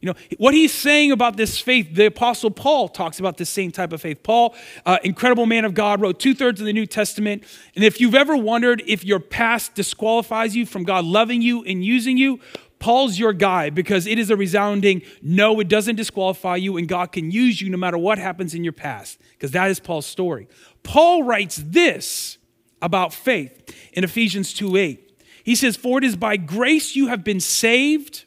You 0.00 0.06
know, 0.06 0.14
what 0.38 0.54
he's 0.54 0.72
saying 0.72 1.10
about 1.10 1.36
this 1.36 1.58
faith, 1.58 1.92
the 1.92 2.06
Apostle 2.06 2.52
Paul 2.52 2.88
talks 2.88 3.18
about 3.18 3.36
this 3.36 3.50
same 3.50 3.72
type 3.72 3.92
of 3.92 4.00
faith. 4.00 4.22
Paul, 4.22 4.54
uh, 4.86 4.98
incredible 5.02 5.46
man 5.46 5.64
of 5.64 5.74
God, 5.74 6.00
wrote 6.00 6.20
two 6.20 6.36
thirds 6.36 6.60
of 6.60 6.66
the 6.66 6.72
New 6.72 6.86
Testament. 6.86 7.42
And 7.74 7.82
if 7.82 8.00
you've 8.00 8.14
ever 8.14 8.36
wondered 8.36 8.84
if 8.86 9.04
your 9.04 9.18
past 9.18 9.74
disqualifies 9.74 10.54
you 10.54 10.66
from 10.66 10.84
God 10.84 11.04
loving 11.04 11.42
you 11.42 11.64
and 11.64 11.84
using 11.84 12.16
you, 12.16 12.38
Paul's 12.78 13.18
your 13.18 13.32
guy 13.32 13.70
because 13.70 14.06
it 14.06 14.20
is 14.20 14.30
a 14.30 14.36
resounding 14.36 15.02
no, 15.20 15.58
it 15.58 15.66
doesn't 15.66 15.96
disqualify 15.96 16.54
you, 16.54 16.76
and 16.76 16.86
God 16.86 17.10
can 17.10 17.32
use 17.32 17.60
you 17.60 17.70
no 17.70 17.76
matter 17.76 17.98
what 17.98 18.18
happens 18.18 18.54
in 18.54 18.62
your 18.62 18.72
past, 18.72 19.18
because 19.32 19.50
that 19.50 19.68
is 19.68 19.80
Paul's 19.80 20.06
story. 20.06 20.46
Paul 20.84 21.24
writes 21.24 21.56
this 21.56 22.38
about 22.80 23.12
faith 23.12 23.74
in 23.92 24.04
Ephesians 24.04 24.54
2 24.54 24.76
8. 24.76 25.09
He 25.44 25.54
says, 25.54 25.76
For 25.76 25.98
it 25.98 26.04
is 26.04 26.16
by 26.16 26.36
grace 26.36 26.96
you 26.96 27.08
have 27.08 27.24
been 27.24 27.40
saved 27.40 28.24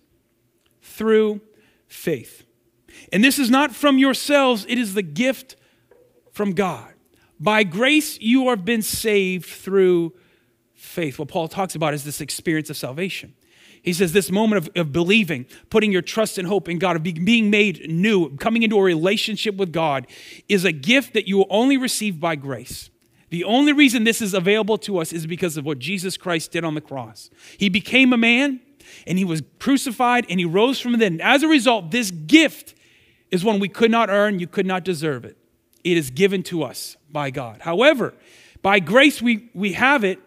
through 0.81 1.41
faith. 1.87 2.45
And 3.11 3.23
this 3.23 3.39
is 3.39 3.49
not 3.49 3.75
from 3.75 3.97
yourselves, 3.97 4.65
it 4.67 4.77
is 4.77 4.93
the 4.93 5.01
gift 5.01 5.55
from 6.31 6.53
God. 6.53 6.93
By 7.39 7.63
grace, 7.63 8.19
you 8.19 8.49
have 8.49 8.63
been 8.63 8.81
saved 8.81 9.45
through 9.45 10.13
faith. 10.73 11.19
What 11.19 11.27
Paul 11.27 11.47
talks 11.47 11.75
about 11.75 11.93
is 11.93 12.03
this 12.03 12.21
experience 12.21 12.69
of 12.69 12.77
salvation. 12.77 13.33
He 13.81 13.91
says 13.91 14.13
this 14.13 14.31
moment 14.31 14.65
of, 14.65 14.77
of 14.77 14.93
believing, 14.93 15.45
putting 15.69 15.91
your 15.91 16.01
trust 16.01 16.37
and 16.37 16.47
hope 16.47 16.69
in 16.69 16.79
God, 16.79 16.95
of 16.95 17.03
being 17.03 17.49
made 17.49 17.89
new, 17.89 18.35
coming 18.37 18.63
into 18.63 18.77
a 18.77 18.81
relationship 18.81 19.55
with 19.55 19.73
God, 19.73 20.07
is 20.47 20.63
a 20.63 20.71
gift 20.71 21.13
that 21.13 21.27
you 21.27 21.37
will 21.37 21.47
only 21.49 21.75
receive 21.75 22.19
by 22.19 22.35
grace. 22.35 22.89
The 23.33 23.45
only 23.45 23.73
reason 23.73 24.03
this 24.03 24.21
is 24.21 24.35
available 24.35 24.77
to 24.77 24.99
us 24.99 25.11
is 25.11 25.25
because 25.25 25.57
of 25.57 25.65
what 25.65 25.79
Jesus 25.79 26.17
Christ 26.17 26.51
did 26.51 26.63
on 26.63 26.75
the 26.75 26.81
cross. 26.81 27.31
He 27.57 27.67
became 27.67 28.13
a 28.13 28.17
man, 28.17 28.59
and 29.07 29.17
he 29.17 29.25
was 29.25 29.41
crucified 29.57 30.27
and 30.29 30.39
he 30.39 30.45
rose 30.45 30.79
from 30.79 30.91
the 30.91 30.99
dead. 30.99 31.19
As 31.19 31.41
a 31.41 31.47
result, 31.47 31.89
this 31.89 32.11
gift 32.11 32.75
is 33.31 33.43
one 33.43 33.59
we 33.59 33.69
could 33.69 33.89
not 33.89 34.11
earn, 34.11 34.37
you 34.37 34.45
could 34.45 34.67
not 34.67 34.83
deserve 34.83 35.25
it. 35.25 35.35
It 35.83 35.97
is 35.97 36.11
given 36.11 36.43
to 36.43 36.61
us 36.61 36.95
by 37.11 37.31
God. 37.31 37.61
However, 37.61 38.13
by 38.61 38.79
grace 38.79 39.19
we, 39.19 39.49
we 39.55 39.73
have 39.73 40.03
it, 40.03 40.19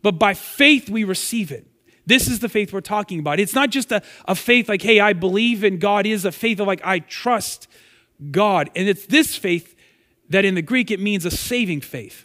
but 0.00 0.12
by 0.12 0.32
faith 0.32 0.88
we 0.88 1.04
receive 1.04 1.52
it. 1.52 1.66
This 2.06 2.28
is 2.28 2.38
the 2.38 2.48
faith 2.48 2.72
we're 2.72 2.80
talking 2.80 3.18
about. 3.18 3.40
It's 3.40 3.54
not 3.54 3.68
just 3.68 3.92
a, 3.92 4.00
a 4.24 4.34
faith 4.34 4.70
like, 4.70 4.80
hey, 4.80 5.00
I 5.00 5.12
believe 5.12 5.64
in 5.64 5.78
God, 5.78 6.06
it 6.06 6.12
is 6.12 6.24
a 6.24 6.32
faith 6.32 6.60
of 6.60 6.66
like, 6.66 6.80
I 6.82 7.00
trust 7.00 7.68
God. 8.30 8.70
And 8.74 8.88
it's 8.88 9.04
this 9.04 9.36
faith 9.36 9.76
that 10.30 10.46
in 10.46 10.54
the 10.54 10.62
Greek 10.62 10.90
it 10.90 10.98
means 10.98 11.26
a 11.26 11.30
saving 11.30 11.82
faith. 11.82 12.24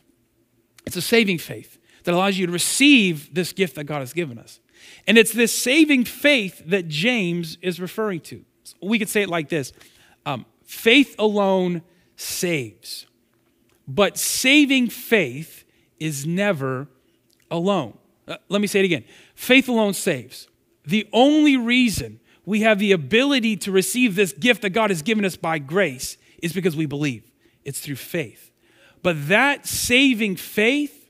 It's 0.86 0.96
a 0.96 1.02
saving 1.02 1.38
faith 1.38 1.78
that 2.04 2.14
allows 2.14 2.38
you 2.38 2.46
to 2.48 2.52
receive 2.52 3.34
this 3.34 3.54
gift 3.54 3.76
that 3.76 3.84
God 3.86 4.00
has 4.00 4.14
given 4.14 4.38
us. 4.38 4.60
And 5.08 5.18
it's 5.18 5.34
this 5.34 5.54
saving 5.54 6.06
faith 6.06 6.62
that 6.66 6.88
James 6.88 7.58
is 7.62 7.80
referring 7.80 8.22
to. 8.22 8.44
We 8.82 9.00
could 9.00 9.10
say 9.10 9.22
it 9.22 9.30
like 9.30 9.50
this 9.50 9.74
um, 10.26 10.46
faith 10.64 11.16
alone 11.20 11.82
saves, 12.16 13.06
but 13.88 14.18
saving 14.18 14.90
faith 14.90 15.66
is 16.00 16.26
never 16.26 16.88
alone. 17.52 17.98
Uh, 18.28 18.38
let 18.48 18.62
me 18.62 18.68
say 18.68 18.80
it 18.80 18.86
again 18.86 19.04
faith 19.36 19.68
alone 19.68 19.94
saves. 19.94 20.48
The 20.86 21.08
only 21.14 21.58
reason 21.58 22.20
we 22.46 22.62
have 22.62 22.80
the 22.80 22.92
ability 22.94 23.58
to 23.58 23.72
receive 23.72 24.16
this 24.16 24.34
gift 24.34 24.62
that 24.64 24.72
God 24.72 24.90
has 24.90 25.02
given 25.02 25.26
us 25.26 25.36
by 25.36 25.60
grace 25.60 26.18
is 26.42 26.54
because 26.54 26.76
we 26.76 26.86
believe. 26.86 27.30
It's 27.64 27.80
through 27.80 27.98
faith. 27.98 28.49
But 29.02 29.28
that 29.30 29.66
saving 29.66 30.36
faith 30.36 31.10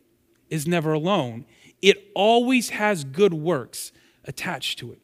is 0.50 0.68
never 0.68 0.94
alone 0.94 1.46
it 1.82 2.12
always 2.14 2.70
has 2.70 3.04
good 3.04 3.34
works 3.34 3.92
attached 4.26 4.80
to 4.80 4.92
it. 4.92 5.00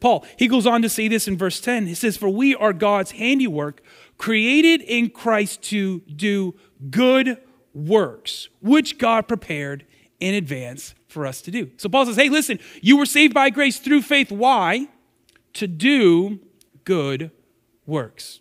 Paul, 0.00 0.24
he 0.38 0.48
goes 0.48 0.66
on 0.66 0.82
to 0.82 0.88
say 0.88 1.08
this 1.08 1.26
in 1.26 1.38
verse 1.38 1.60
10. 1.60 1.86
He 1.86 1.94
says, 1.94 2.16
For 2.16 2.28
we 2.28 2.54
are 2.54 2.72
God's 2.72 3.12
handiwork, 3.12 3.82
created 4.18 4.82
in 4.82 5.10
Christ 5.10 5.62
to 5.64 6.00
do 6.00 6.54
good 6.90 7.38
works, 7.72 8.48
which 8.60 8.98
God 8.98 9.26
prepared 9.26 9.86
in 10.20 10.34
advance 10.34 10.94
for 11.08 11.26
us 11.26 11.40
to 11.42 11.50
do. 11.50 11.70
So 11.78 11.88
Paul 11.88 12.06
says, 12.06 12.16
Hey, 12.16 12.28
listen, 12.28 12.58
you 12.82 12.98
were 12.98 13.06
saved 13.06 13.32
by 13.32 13.50
grace 13.50 13.78
through 13.78 14.02
faith. 14.02 14.30
Why? 14.30 14.88
To 15.54 15.66
do 15.66 16.40
good 16.84 17.30
works. 17.86 18.40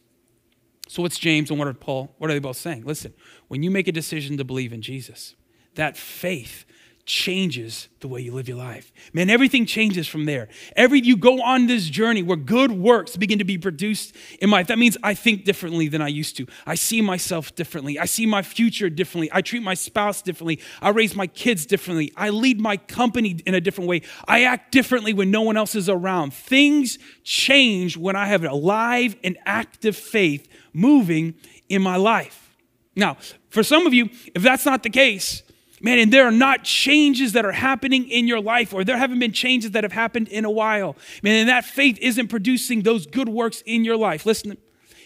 So 0.94 1.02
what's 1.02 1.18
James 1.18 1.50
and 1.50 1.58
what 1.58 1.68
are 1.68 1.74
Paul? 1.74 2.14
What 2.20 2.30
are 2.30 2.34
they 2.34 2.40
both 2.40 2.58
saying? 2.58 2.86
Listen, 2.86 3.16
when 3.48 3.64
you 3.64 3.72
make 3.72 3.88
a 3.88 3.92
decision 3.92 4.38
to 4.38 4.44
believe 4.44 4.72
in 4.72 4.84
Jesus, 4.84 5.34
that 5.74 5.98
faith 5.98 6.66
changes 7.08 7.90
the 8.00 8.08
way 8.08 8.22
you 8.22 8.32
live 8.32 8.48
your 8.48 8.58
life. 8.58 8.94
Man, 9.12 9.28
everything 9.28 9.66
changes 9.66 10.08
from 10.08 10.26
there. 10.26 10.50
Every 10.76 11.02
you 11.02 11.18
go 11.18 11.42
on 11.42 11.66
this 11.66 11.90
journey 11.90 12.22
where 12.22 12.38
good 12.38 12.72
works 12.72 13.18
begin 13.18 13.40
to 13.40 13.44
be 13.44 13.58
produced 13.58 14.16
in 14.40 14.52
my 14.52 14.58
life. 14.58 14.68
That 14.68 14.78
means 14.78 14.96
I 15.02 15.16
think 15.16 15.46
differently 15.46 15.88
than 15.88 16.00
I 16.00 16.10
used 16.10 16.38
to. 16.38 16.46
I 16.68 16.76
see 16.76 17.02
myself 17.02 17.56
differently. 17.56 17.98
I 17.98 18.06
see 18.06 18.28
my 18.28 18.44
future 18.44 18.88
differently. 18.88 19.30
I 19.34 19.42
treat 19.42 19.64
my 19.64 19.74
spouse 19.74 20.22
differently. 20.22 20.60
I 20.80 20.90
raise 20.90 21.16
my 21.16 21.26
kids 21.26 21.66
differently. 21.66 22.14
I 22.16 22.30
lead 22.30 22.62
my 22.62 22.78
company 22.78 23.40
in 23.48 23.56
a 23.56 23.60
different 23.60 23.90
way. 23.90 24.04
I 24.28 24.44
act 24.44 24.72
differently 24.72 25.12
when 25.14 25.32
no 25.32 25.42
one 25.42 25.58
else 25.58 25.74
is 25.74 25.90
around. 25.90 26.36
Things 26.36 27.00
change 27.24 27.98
when 27.98 28.16
I 28.16 28.28
have 28.28 28.44
a 28.44 28.54
live 28.54 29.16
and 29.24 29.40
active 29.48 29.98
faith 29.98 30.48
moving 30.74 31.36
in 31.70 31.82
my 31.82 31.96
life. 31.96 32.56
Now, 32.96 33.18
for 33.50 33.64
some 33.64 33.88
of 33.88 33.94
you, 33.94 34.10
if 34.36 34.42
that's 34.42 34.66
not 34.66 34.84
the 34.84 34.90
case, 34.90 35.44
man, 35.82 36.00
and 36.00 36.12
there 36.12 36.26
are 36.26 36.32
not 36.32 36.64
changes 36.64 37.34
that 37.34 37.46
are 37.46 37.52
happening 37.52 38.10
in 38.10 38.28
your 38.28 38.40
life, 38.42 38.74
or 38.74 38.84
there 38.84 38.98
haven't 38.98 39.20
been 39.20 39.34
changes 39.34 39.72
that 39.72 39.84
have 39.84 39.92
happened 39.92 40.28
in 40.28 40.46
a 40.46 40.52
while, 40.52 40.96
man, 41.22 41.36
and 41.36 41.50
that 41.50 41.66
faith 41.66 41.98
isn't 42.00 42.28
producing 42.28 42.82
those 42.82 43.06
good 43.06 43.30
works 43.30 43.62
in 43.66 43.84
your 43.84 43.98
life. 43.98 44.26
Listen, 44.26 44.58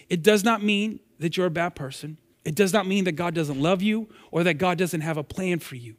it 0.08 0.22
does 0.22 0.44
not 0.44 0.62
mean 0.62 1.00
that 1.18 1.36
you're 1.36 1.46
a 1.46 1.50
bad 1.50 1.74
person. 1.74 2.18
It 2.44 2.54
does 2.54 2.72
not 2.72 2.86
mean 2.86 3.04
that 3.04 3.12
God 3.12 3.34
doesn't 3.34 3.60
love 3.60 3.82
you 3.82 4.08
or 4.30 4.44
that 4.44 4.54
God 4.54 4.78
doesn't 4.78 5.02
have 5.02 5.16
a 5.16 5.24
plan 5.24 5.58
for 5.58 5.76
you. 5.76 5.96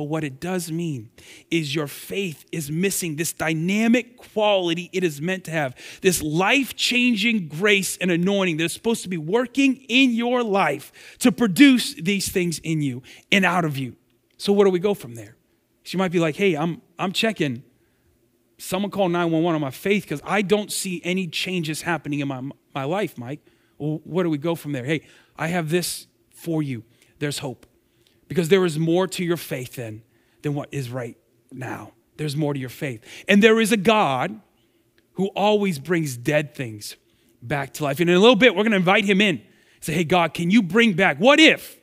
But 0.00 0.08
what 0.08 0.24
it 0.24 0.40
does 0.40 0.72
mean 0.72 1.10
is 1.50 1.74
your 1.74 1.86
faith 1.86 2.46
is 2.50 2.70
missing 2.70 3.16
this 3.16 3.34
dynamic 3.34 4.16
quality 4.16 4.88
it 4.94 5.04
is 5.04 5.20
meant 5.20 5.44
to 5.44 5.50
have, 5.50 5.76
this 6.00 6.22
life 6.22 6.74
changing 6.74 7.48
grace 7.48 7.98
and 7.98 8.10
anointing 8.10 8.56
that 8.56 8.64
is 8.64 8.72
supposed 8.72 9.02
to 9.02 9.10
be 9.10 9.18
working 9.18 9.84
in 9.90 10.12
your 10.12 10.42
life 10.42 10.90
to 11.18 11.30
produce 11.30 11.92
these 11.92 12.30
things 12.30 12.60
in 12.60 12.80
you 12.80 13.02
and 13.30 13.44
out 13.44 13.66
of 13.66 13.76
you. 13.76 13.94
So 14.38 14.54
where 14.54 14.64
do 14.64 14.70
we 14.70 14.78
go 14.78 14.94
from 14.94 15.16
there? 15.16 15.36
She 15.82 15.98
might 15.98 16.12
be 16.12 16.18
like, 16.18 16.36
hey, 16.36 16.54
I'm, 16.54 16.80
I'm 16.98 17.12
checking. 17.12 17.62
Someone 18.56 18.90
call 18.90 19.10
911 19.10 19.54
on 19.54 19.60
my 19.60 19.70
faith 19.70 20.04
because 20.04 20.22
I 20.24 20.40
don't 20.40 20.72
see 20.72 21.02
any 21.04 21.26
changes 21.26 21.82
happening 21.82 22.20
in 22.20 22.28
my, 22.28 22.40
my 22.74 22.84
life, 22.84 23.18
Mike. 23.18 23.40
Well, 23.76 24.00
where 24.04 24.24
do 24.24 24.30
we 24.30 24.38
go 24.38 24.54
from 24.54 24.72
there? 24.72 24.86
Hey, 24.86 25.02
I 25.36 25.48
have 25.48 25.68
this 25.68 26.06
for 26.30 26.62
you. 26.62 26.84
There's 27.18 27.40
hope. 27.40 27.66
Because 28.30 28.48
there 28.48 28.64
is 28.64 28.78
more 28.78 29.08
to 29.08 29.24
your 29.24 29.36
faith 29.36 29.74
than, 29.74 30.02
than 30.42 30.54
what 30.54 30.68
is 30.70 30.88
right 30.88 31.16
now. 31.50 31.92
There's 32.16 32.36
more 32.36 32.54
to 32.54 32.60
your 32.60 32.68
faith. 32.68 33.04
And 33.26 33.42
there 33.42 33.60
is 33.60 33.72
a 33.72 33.76
God 33.76 34.40
who 35.14 35.26
always 35.34 35.80
brings 35.80 36.16
dead 36.16 36.54
things 36.54 36.94
back 37.42 37.74
to 37.74 37.84
life. 37.84 37.98
And 37.98 38.08
in 38.08 38.14
a 38.14 38.20
little 38.20 38.36
bit, 38.36 38.54
we're 38.54 38.62
going 38.62 38.70
to 38.70 38.76
invite 38.76 39.04
him 39.04 39.20
in. 39.20 39.42
Say, 39.80 39.94
hey, 39.94 40.04
God, 40.04 40.32
can 40.32 40.48
you 40.48 40.62
bring 40.62 40.92
back? 40.92 41.18
What 41.18 41.40
if? 41.40 41.76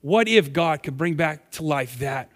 What 0.00 0.28
if 0.28 0.50
God 0.50 0.82
could 0.82 0.96
bring 0.96 1.14
back 1.14 1.50
to 1.52 1.62
life 1.62 1.98
that 1.98 2.32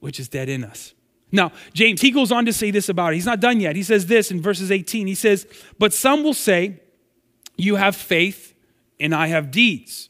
which 0.00 0.18
is 0.18 0.28
dead 0.28 0.48
in 0.48 0.64
us? 0.64 0.92
Now, 1.30 1.52
James, 1.72 2.00
he 2.00 2.10
goes 2.10 2.32
on 2.32 2.44
to 2.46 2.52
say 2.52 2.72
this 2.72 2.88
about 2.88 3.12
it. 3.12 3.16
He's 3.16 3.26
not 3.26 3.38
done 3.38 3.60
yet. 3.60 3.76
He 3.76 3.84
says 3.84 4.06
this 4.06 4.32
in 4.32 4.42
verses 4.42 4.72
18. 4.72 5.06
He 5.06 5.14
says, 5.14 5.46
But 5.78 5.92
some 5.92 6.24
will 6.24 6.34
say, 6.34 6.80
You 7.56 7.76
have 7.76 7.94
faith, 7.94 8.52
and 8.98 9.14
I 9.14 9.28
have 9.28 9.52
deeds. 9.52 10.09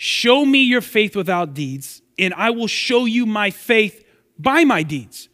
Show 0.00 0.46
me 0.46 0.62
your 0.62 0.80
faith 0.80 1.16
without 1.16 1.54
deeds, 1.54 2.02
and 2.18 2.32
I 2.34 2.50
will 2.50 2.68
show 2.68 3.04
you 3.04 3.26
my 3.26 3.50
faith 3.50 4.04
by 4.38 4.62
my 4.62 4.84
deeds. 4.84 5.28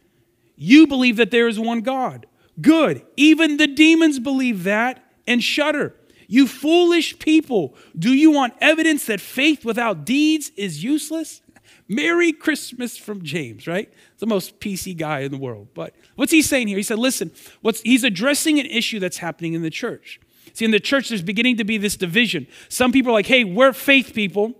You 0.55 0.87
believe 0.87 1.17
that 1.17 1.29
there 1.29 1.47
is 1.47 1.59
one 1.59 1.81
God. 1.81 2.25
Good. 2.59 3.05
Even 3.15 3.57
the 3.57 3.67
demons 3.67 4.19
believe 4.19 4.63
that 4.63 5.03
and 5.27 5.43
shudder. 5.43 5.95
You 6.27 6.47
foolish 6.47 7.19
people, 7.19 7.75
do 7.97 8.11
you 8.11 8.31
want 8.31 8.55
evidence 8.59 9.05
that 9.05 9.21
faith 9.21 9.63
without 9.63 10.03
deeds 10.03 10.51
is 10.57 10.83
useless? 10.83 11.43
Merry 11.87 12.31
Christmas 12.33 12.97
from 12.97 13.21
James, 13.21 13.67
right? 13.67 13.93
The 14.17 14.25
most 14.25 14.59
PC 14.59 14.97
guy 14.97 15.19
in 15.19 15.31
the 15.31 15.37
world. 15.37 15.67
But 15.75 15.93
what's 16.15 16.31
he 16.31 16.41
saying 16.41 16.69
here? 16.69 16.77
He 16.77 16.83
said, 16.83 16.97
listen, 16.97 17.31
what's, 17.61 17.81
he's 17.81 18.03
addressing 18.03 18.59
an 18.59 18.65
issue 18.65 18.99
that's 18.99 19.17
happening 19.17 19.53
in 19.53 19.61
the 19.61 19.69
church. 19.69 20.19
See, 20.55 20.63
in 20.63 20.71
the 20.71 20.79
church, 20.79 21.09
there's 21.09 21.21
beginning 21.21 21.57
to 21.57 21.65
be 21.65 21.77
this 21.77 21.97
division. 21.97 22.47
Some 22.69 22.93
people 22.93 23.11
are 23.11 23.13
like, 23.13 23.25
hey, 23.25 23.43
we're 23.43 23.73
faith 23.73 24.13
people, 24.13 24.53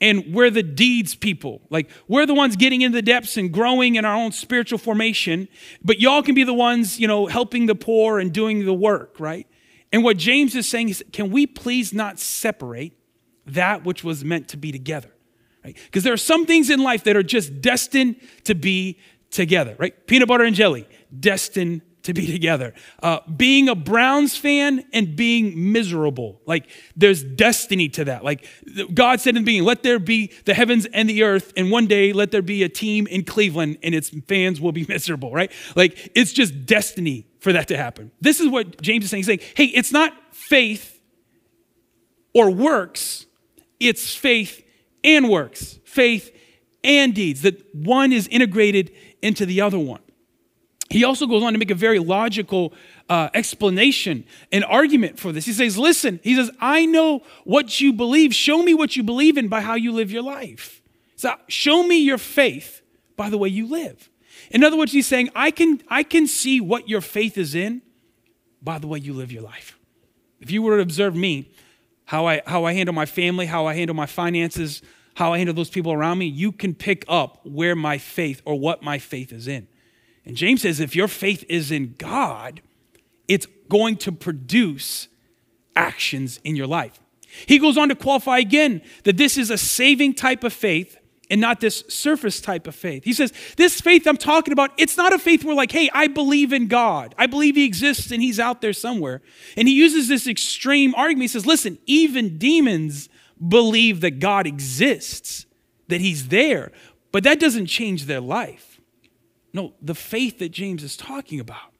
and 0.00 0.34
we're 0.34 0.50
the 0.50 0.64
deeds 0.64 1.14
people. 1.14 1.62
Like, 1.70 1.88
we're 2.08 2.26
the 2.26 2.34
ones 2.34 2.56
getting 2.56 2.82
into 2.82 2.96
the 2.96 3.02
depths 3.02 3.36
and 3.36 3.52
growing 3.52 3.94
in 3.94 4.04
our 4.04 4.16
own 4.16 4.32
spiritual 4.32 4.78
formation, 4.78 5.46
but 5.82 6.00
y'all 6.00 6.24
can 6.24 6.34
be 6.34 6.42
the 6.42 6.52
ones, 6.52 6.98
you 6.98 7.06
know, 7.06 7.26
helping 7.26 7.66
the 7.66 7.76
poor 7.76 8.18
and 8.18 8.32
doing 8.32 8.64
the 8.64 8.74
work, 8.74 9.20
right? 9.20 9.46
And 9.92 10.02
what 10.02 10.16
James 10.16 10.56
is 10.56 10.68
saying 10.68 10.88
is, 10.88 11.04
can 11.12 11.30
we 11.30 11.46
please 11.46 11.92
not 11.94 12.18
separate 12.18 12.94
that 13.46 13.84
which 13.84 14.02
was 14.02 14.24
meant 14.24 14.48
to 14.48 14.56
be 14.56 14.72
together? 14.72 15.10
Right? 15.64 15.76
Because 15.86 16.02
there 16.02 16.12
are 16.12 16.16
some 16.16 16.46
things 16.46 16.68
in 16.68 16.82
life 16.82 17.04
that 17.04 17.16
are 17.16 17.22
just 17.22 17.60
destined 17.60 18.16
to 18.42 18.56
be 18.56 18.98
together, 19.30 19.76
right? 19.78 20.06
Peanut 20.08 20.26
butter 20.26 20.44
and 20.44 20.56
jelly, 20.56 20.88
destined 21.18 21.82
to 22.08 22.14
be 22.14 22.26
together. 22.26 22.72
Uh, 23.02 23.20
being 23.36 23.68
a 23.68 23.74
Browns 23.74 24.34
fan 24.34 24.82
and 24.94 25.14
being 25.14 25.72
miserable. 25.72 26.40
Like 26.46 26.68
there's 26.96 27.22
destiny 27.22 27.90
to 27.90 28.04
that. 28.06 28.24
Like 28.24 28.46
God 28.94 29.20
said 29.20 29.36
in 29.36 29.42
the 29.42 29.46
beginning, 29.46 29.66
let 29.66 29.82
there 29.82 29.98
be 29.98 30.32
the 30.46 30.54
heavens 30.54 30.86
and 30.86 31.08
the 31.08 31.22
earth, 31.22 31.52
and 31.54 31.70
one 31.70 31.86
day 31.86 32.14
let 32.14 32.30
there 32.30 32.40
be 32.40 32.62
a 32.62 32.68
team 32.68 33.06
in 33.06 33.24
Cleveland 33.24 33.76
and 33.82 33.94
its 33.94 34.08
fans 34.26 34.58
will 34.58 34.72
be 34.72 34.86
miserable, 34.88 35.32
right? 35.32 35.52
Like 35.76 36.10
it's 36.14 36.32
just 36.32 36.64
destiny 36.64 37.26
for 37.40 37.52
that 37.52 37.68
to 37.68 37.76
happen. 37.76 38.10
This 38.22 38.40
is 38.40 38.48
what 38.48 38.80
James 38.80 39.04
is 39.04 39.10
saying. 39.10 39.18
He's 39.20 39.26
saying, 39.26 39.40
hey, 39.54 39.66
it's 39.66 39.92
not 39.92 40.14
faith 40.32 40.98
or 42.32 42.50
works, 42.50 43.26
it's 43.78 44.14
faith 44.14 44.64
and 45.04 45.28
works, 45.28 45.78
faith 45.84 46.34
and 46.82 47.14
deeds, 47.14 47.42
that 47.42 47.74
one 47.74 48.12
is 48.12 48.26
integrated 48.28 48.92
into 49.20 49.44
the 49.44 49.60
other 49.60 49.78
one. 49.78 50.00
He 50.90 51.04
also 51.04 51.26
goes 51.26 51.42
on 51.42 51.52
to 51.52 51.58
make 51.58 51.70
a 51.70 51.74
very 51.74 51.98
logical 51.98 52.72
uh, 53.10 53.28
explanation, 53.34 54.24
an 54.52 54.64
argument 54.64 55.18
for 55.18 55.32
this. 55.32 55.44
He 55.44 55.52
says, 55.52 55.76
Listen, 55.76 56.18
he 56.22 56.34
says, 56.34 56.50
I 56.60 56.86
know 56.86 57.22
what 57.44 57.80
you 57.80 57.92
believe. 57.92 58.34
Show 58.34 58.62
me 58.62 58.72
what 58.74 58.96
you 58.96 59.02
believe 59.02 59.36
in 59.36 59.48
by 59.48 59.60
how 59.60 59.74
you 59.74 59.92
live 59.92 60.10
your 60.10 60.22
life. 60.22 60.82
So 61.16 61.34
show 61.48 61.82
me 61.82 61.98
your 61.98 62.18
faith 62.18 62.80
by 63.16 63.28
the 63.28 63.36
way 63.36 63.48
you 63.48 63.66
live. 63.66 64.08
In 64.50 64.64
other 64.64 64.78
words, 64.78 64.92
he's 64.92 65.06
saying, 65.06 65.30
I 65.34 65.50
can, 65.50 65.82
I 65.88 66.02
can 66.02 66.26
see 66.26 66.60
what 66.60 66.88
your 66.88 67.00
faith 67.00 67.36
is 67.36 67.54
in 67.54 67.82
by 68.62 68.78
the 68.78 68.86
way 68.86 68.98
you 68.98 69.12
live 69.12 69.30
your 69.30 69.42
life. 69.42 69.78
If 70.40 70.50
you 70.50 70.62
were 70.62 70.76
to 70.76 70.82
observe 70.82 71.14
me, 71.14 71.50
how 72.06 72.26
I, 72.26 72.40
how 72.46 72.64
I 72.64 72.72
handle 72.72 72.94
my 72.94 73.04
family, 73.04 73.44
how 73.44 73.66
I 73.66 73.74
handle 73.74 73.94
my 73.94 74.06
finances, 74.06 74.80
how 75.16 75.34
I 75.34 75.38
handle 75.38 75.54
those 75.54 75.68
people 75.68 75.92
around 75.92 76.18
me, 76.18 76.26
you 76.26 76.52
can 76.52 76.74
pick 76.74 77.04
up 77.08 77.44
where 77.44 77.76
my 77.76 77.98
faith 77.98 78.40
or 78.46 78.58
what 78.58 78.82
my 78.82 78.98
faith 78.98 79.32
is 79.32 79.46
in. 79.46 79.68
And 80.28 80.36
James 80.36 80.62
says 80.62 80.78
if 80.78 80.94
your 80.94 81.08
faith 81.08 81.44
is 81.48 81.72
in 81.72 81.94
God, 81.98 82.60
it's 83.26 83.46
going 83.68 83.96
to 83.96 84.12
produce 84.12 85.08
actions 85.74 86.38
in 86.44 86.54
your 86.54 86.66
life. 86.66 87.00
He 87.46 87.58
goes 87.58 87.76
on 87.76 87.88
to 87.88 87.94
qualify 87.94 88.38
again 88.38 88.82
that 89.04 89.16
this 89.16 89.36
is 89.38 89.50
a 89.50 89.58
saving 89.58 90.14
type 90.14 90.44
of 90.44 90.52
faith 90.52 90.98
and 91.30 91.40
not 91.40 91.60
this 91.60 91.84
surface 91.88 92.40
type 92.40 92.66
of 92.66 92.74
faith. 92.74 93.04
He 93.04 93.12
says, 93.12 93.32
This 93.56 93.80
faith 93.80 94.06
I'm 94.06 94.16
talking 94.16 94.52
about, 94.52 94.70
it's 94.76 94.96
not 94.96 95.12
a 95.12 95.18
faith 95.18 95.44
where, 95.44 95.54
like, 95.54 95.72
hey, 95.72 95.90
I 95.92 96.08
believe 96.08 96.52
in 96.52 96.68
God. 96.68 97.14
I 97.18 97.26
believe 97.26 97.56
He 97.56 97.64
exists 97.64 98.10
and 98.10 98.22
He's 98.22 98.40
out 98.40 98.60
there 98.60 98.72
somewhere. 98.72 99.22
And 99.56 99.68
he 99.68 99.74
uses 99.74 100.08
this 100.08 100.26
extreme 100.26 100.94
argument. 100.94 101.22
He 101.22 101.28
says, 101.28 101.46
Listen, 101.46 101.78
even 101.86 102.38
demons 102.38 103.08
believe 103.46 104.00
that 104.02 104.20
God 104.20 104.46
exists, 104.46 105.46
that 105.88 106.00
He's 106.00 106.28
there, 106.28 106.72
but 107.12 107.24
that 107.24 107.40
doesn't 107.40 107.66
change 107.66 108.04
their 108.04 108.20
life. 108.20 108.67
No, 109.58 109.72
the 109.82 109.96
faith 109.96 110.38
that 110.38 110.50
James 110.50 110.84
is 110.84 110.96
talking 110.96 111.40
about 111.40 111.72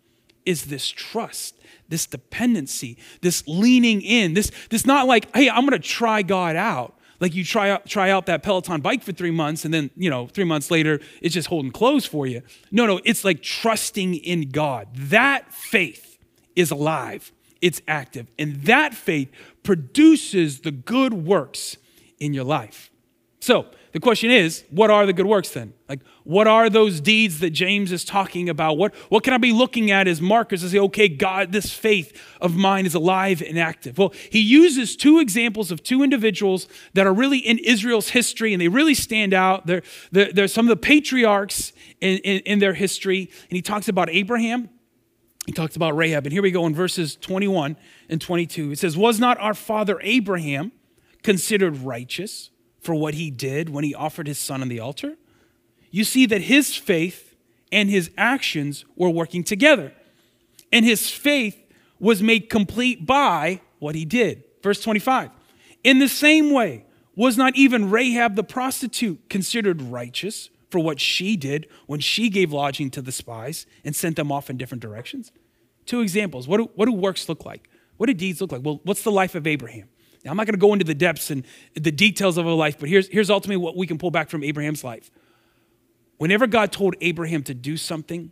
is 0.44 0.64
this 0.64 0.88
trust, 0.88 1.54
this 1.88 2.06
dependency, 2.06 2.99
this 3.20 3.47
leaning 3.47 4.02
in, 4.02 4.35
this, 4.35 4.50
this 4.68 4.85
not 4.85 5.06
like, 5.06 5.32
hey, 5.37 5.49
I'm 5.49 5.64
gonna 5.64 5.78
try 5.78 6.23
God 6.23 6.56
out 6.56 6.99
like 7.20 7.37
you 7.37 7.44
try 7.44 7.70
out, 7.70 7.87
try 7.87 8.11
out 8.11 8.26
that 8.26 8.42
Peloton 8.42 8.80
bike 8.80 9.04
for 9.04 9.12
three 9.12 9.30
months 9.30 9.64
and 9.64 9.73
then, 9.73 9.90
you 9.97 10.11
know, 10.11 10.26
three 10.26 10.42
months 10.42 10.73
later, 10.73 10.99
it's 11.23 11.32
just 11.32 11.47
holding 11.47 11.70
clothes 11.70 12.04
for 12.04 12.26
you. 12.26 12.42
No, 12.73 12.85
no, 12.85 13.00
it's 13.04 13.25
like 13.25 13.42
trusting 13.42 14.16
in 14.16 14.49
God. 14.50 14.88
That 14.92 15.54
faith 15.54 16.18
is 16.56 16.73
alive, 16.73 17.30
it's 17.61 17.80
active. 17.87 18.26
And 18.40 18.62
that 18.64 18.92
faith 18.92 19.30
produces 19.62 20.62
the 20.62 20.73
good 20.73 21.12
works 21.12 21.76
in 22.18 22.35
your 22.35 22.44
life. 22.44 22.90
So 23.38 23.66
the 23.92 24.00
question 24.00 24.30
is, 24.30 24.64
what 24.71 24.90
are 24.90 25.07
the 25.07 25.12
good 25.12 25.26
works 25.26 25.50
then? 25.50 25.73
Like, 25.88 26.00
what 26.25 26.47
are 26.47 26.68
those 26.68 27.00
deeds 27.00 27.40
that 27.40 27.50
James 27.50 27.90
is 27.90 28.04
talking 28.04 28.49
about? 28.50 28.76
What, 28.76 28.95
what 29.09 29.25
can 29.25 29.33
I 29.33 29.38
be 29.38 29.52
looking 29.52 29.90
at 29.90 30.07
as 30.07 30.21
markers 30.21 30.61
to 30.61 30.68
say, 30.68 30.78
okay, 30.78 31.09
God, 31.09 31.52
this 31.52 31.73
faith 31.73 32.21
of 32.40 32.54
mine 32.54 32.85
is 32.85 32.95
alive 32.95 33.42
and 33.42 33.59
active? 33.59 33.97
Well, 33.97 34.12
he 34.30 34.40
uses 34.40 34.95
two 34.95 35.21
examples 35.21 35.71
of 35.71 35.83
two 35.83 36.02
individuals 36.02 36.68
that 36.92 37.07
are 37.07 37.14
really 37.14 37.38
in 37.38 37.59
Israel's 37.59 38.11
history 38.11 38.52
and 38.52 38.61
they 38.61 38.68
really 38.68 38.95
stand 38.95 39.33
out. 39.33 39.66
They're, 39.66 39.83
they're, 40.12 40.33
they're 40.33 40.49
some 40.49 40.66
of 40.66 40.71
the 40.71 40.83
patriarchs 40.83 41.73
in, 42.00 42.18
in, 42.18 42.40
in 42.40 42.59
their 42.59 42.75
history. 42.75 43.30
And 43.49 43.57
he 43.57 43.62
talks 43.62 43.88
about 43.88 44.11
Abraham, 44.11 44.68
he 45.47 45.52
talks 45.52 45.76
about 45.76 45.97
Rahab. 45.97 46.26
And 46.26 46.33
here 46.33 46.42
we 46.42 46.50
go 46.50 46.66
in 46.66 46.75
verses 46.75 47.16
21 47.16 47.78
and 48.11 48.21
22. 48.21 48.73
It 48.73 48.78
says, 48.78 48.99
Was 48.99 49.18
not 49.18 49.38
our 49.38 49.54
father 49.54 49.99
Abraham 50.02 50.73
considered 51.23 51.78
righteous? 51.78 52.50
For 52.88 52.95
what 52.95 53.12
he 53.12 53.30
did 53.30 53.68
when 53.68 53.85
he 53.85 53.95
offered 53.95 54.26
his 54.26 54.38
son 54.38 54.62
on 54.62 54.68
the 54.68 54.80
altar, 54.80 55.18
you 55.90 56.04
see 56.04 56.25
that 56.25 56.40
his 56.40 56.75
faith 56.75 57.37
and 57.71 57.90
his 57.90 58.11
actions 58.16 58.87
were 58.97 59.11
working 59.11 59.45
together. 59.45 59.92
And 60.73 60.87
his 60.87 61.11
faith 61.11 61.54
was 62.00 62.23
made 62.23 62.49
complete 62.49 63.04
by 63.04 63.61
what 63.78 63.95
he 63.95 64.07
did. 64.07 64.42
Verse 64.62 64.80
25. 64.80 65.28
In 65.85 65.99
the 65.99 66.09
same 66.09 66.50
way, 66.50 66.87
was 67.14 67.37
not 67.37 67.54
even 67.57 67.90
Rahab 67.90 68.37
the 68.37 68.42
prostitute 68.42 69.28
considered 69.28 69.83
righteous 69.83 70.49
for 70.71 70.78
what 70.78 70.99
she 70.99 71.37
did 71.37 71.66
when 71.87 72.00
she 72.00 72.30
gave 72.30 72.54
lodging 72.54 72.88
to 72.92 73.02
the 73.02 73.12
spies 73.12 73.66
and 73.85 73.95
sent 73.95 74.16
them 74.16 74.33
off 74.33 74.49
in 74.49 74.57
different 74.57 74.80
directions? 74.80 75.30
Two 75.85 76.00
examples. 76.00 76.49
What 76.49 76.57
do, 76.57 76.71
what 76.75 76.87
do 76.87 76.92
works 76.92 77.28
look 77.28 77.45
like? 77.45 77.68
What 77.99 78.07
do 78.07 78.14
deeds 78.14 78.40
look 78.40 78.50
like? 78.50 78.64
Well, 78.64 78.80
what's 78.85 79.02
the 79.02 79.12
life 79.12 79.35
of 79.35 79.47
Abraham? 79.47 79.90
Now, 80.28 80.32
I'm 80.32 80.37
not 80.37 80.47
going 80.47 80.56
to 80.56 80.61
go 80.61 80.75
into 80.75 80.85
the 80.85 80.94
depths 80.94 81.30
and 81.30 81.42
the 81.73 81.90
details 81.90 82.37
of 82.37 82.44
a 82.44 82.52
life, 82.52 82.78
but 82.78 82.90
here's, 82.90 83.08
here's 83.08 83.30
ultimately 83.30 83.56
what 83.56 83.78
we 83.78 83.87
can 83.87 83.97
pull 83.97 84.11
back 84.11 84.28
from 84.28 84.44
Abraham's 84.44 84.85
life. 84.85 85.11
Whenever 86.18 86.47
God 86.47 86.70
told 86.70 86.97
Abraham 87.00 87.42
to 87.44 87.54
do 87.54 87.78
something, 87.78 88.30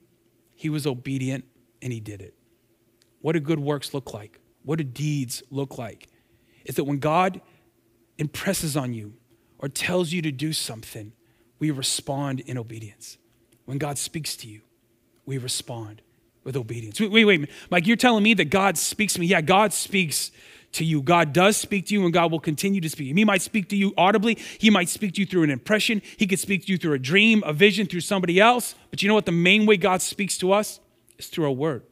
he 0.55 0.69
was 0.69 0.87
obedient 0.87 1.47
and 1.81 1.95
he 1.95 2.00
did 2.00 2.21
it. 2.21 2.35
What 3.23 3.33
do 3.33 3.41
good 3.41 3.61
works 3.61 3.95
look 3.95 4.12
like? 4.12 4.38
What 4.62 4.76
do 4.76 4.85
deeds 4.85 5.43
look 5.50 5.79
like? 5.79 6.09
Is 6.67 6.75
that 6.75 6.85
when 6.85 6.99
God 6.99 7.41
impresses 8.19 8.76
on 8.76 8.93
you 8.93 9.15
or 9.59 9.71
tells 9.71 10.12
you 10.12 10.21
to 10.21 10.31
do 10.31 10.53
something, 10.53 11.15
we 11.59 11.71
respond 11.71 12.41
in 12.41 12.59
obedience. 12.59 13.17
When 13.65 13.79
God 13.79 13.97
speaks 13.97 14.37
to 14.37 14.47
you, 14.47 14.61
we 15.25 15.38
respond 15.38 16.03
with 16.45 16.57
obedience. 16.57 17.00
Wait, 17.00 17.11
wait, 17.11 17.25
wait. 17.25 17.49
Mike, 17.71 17.87
you're 17.87 17.97
telling 17.97 18.23
me 18.23 18.35
that 18.35 18.50
God 18.50 18.76
speaks 18.76 19.15
to 19.15 19.21
me. 19.21 19.29
Yeah, 19.29 19.41
God 19.41 19.73
speaks 19.73 20.31
to 20.73 20.85
you. 20.85 21.03
God 21.03 21.33
does 21.33 21.57
speak 21.57 21.87
to 21.87 21.95
you, 21.95 22.05
and 22.05 22.13
God 22.13 22.31
will 22.31 22.41
continue 22.41 22.81
to 22.81 22.89
speak. 22.89 23.17
He 23.17 23.25
might 23.25 23.43
speak 23.43 23.69
to 23.71 23.77
you 23.77 23.95
audibly, 23.97 24.35
He 24.59 24.71
might 24.71 24.89
speak 24.89 25.15
to 25.15 25.21
you 25.21 25.27
through 25.27 25.45
an 25.45 25.51
impression, 25.51 26.03
He 26.17 26.27
could 26.27 26.39
speak 26.39 26.67
to 26.67 26.73
you 26.73 26.79
through 26.79 26.95
a 26.95 26.99
dream, 26.99 27.43
a 27.47 27.53
vision, 27.53 27.87
through 27.87 28.01
somebody 28.01 28.41
else. 28.41 28.75
But 28.91 29.03
you 29.03 29.09
know 29.09 29.15
what? 29.15 29.27
The 29.27 29.33
main 29.33 29.67
way 29.67 29.77
God 29.77 30.03
speaks 30.03 30.39
to 30.39 30.53
us 30.53 30.81
is 31.19 31.29
through 31.29 31.47
a 31.47 31.53
word. 31.53 31.83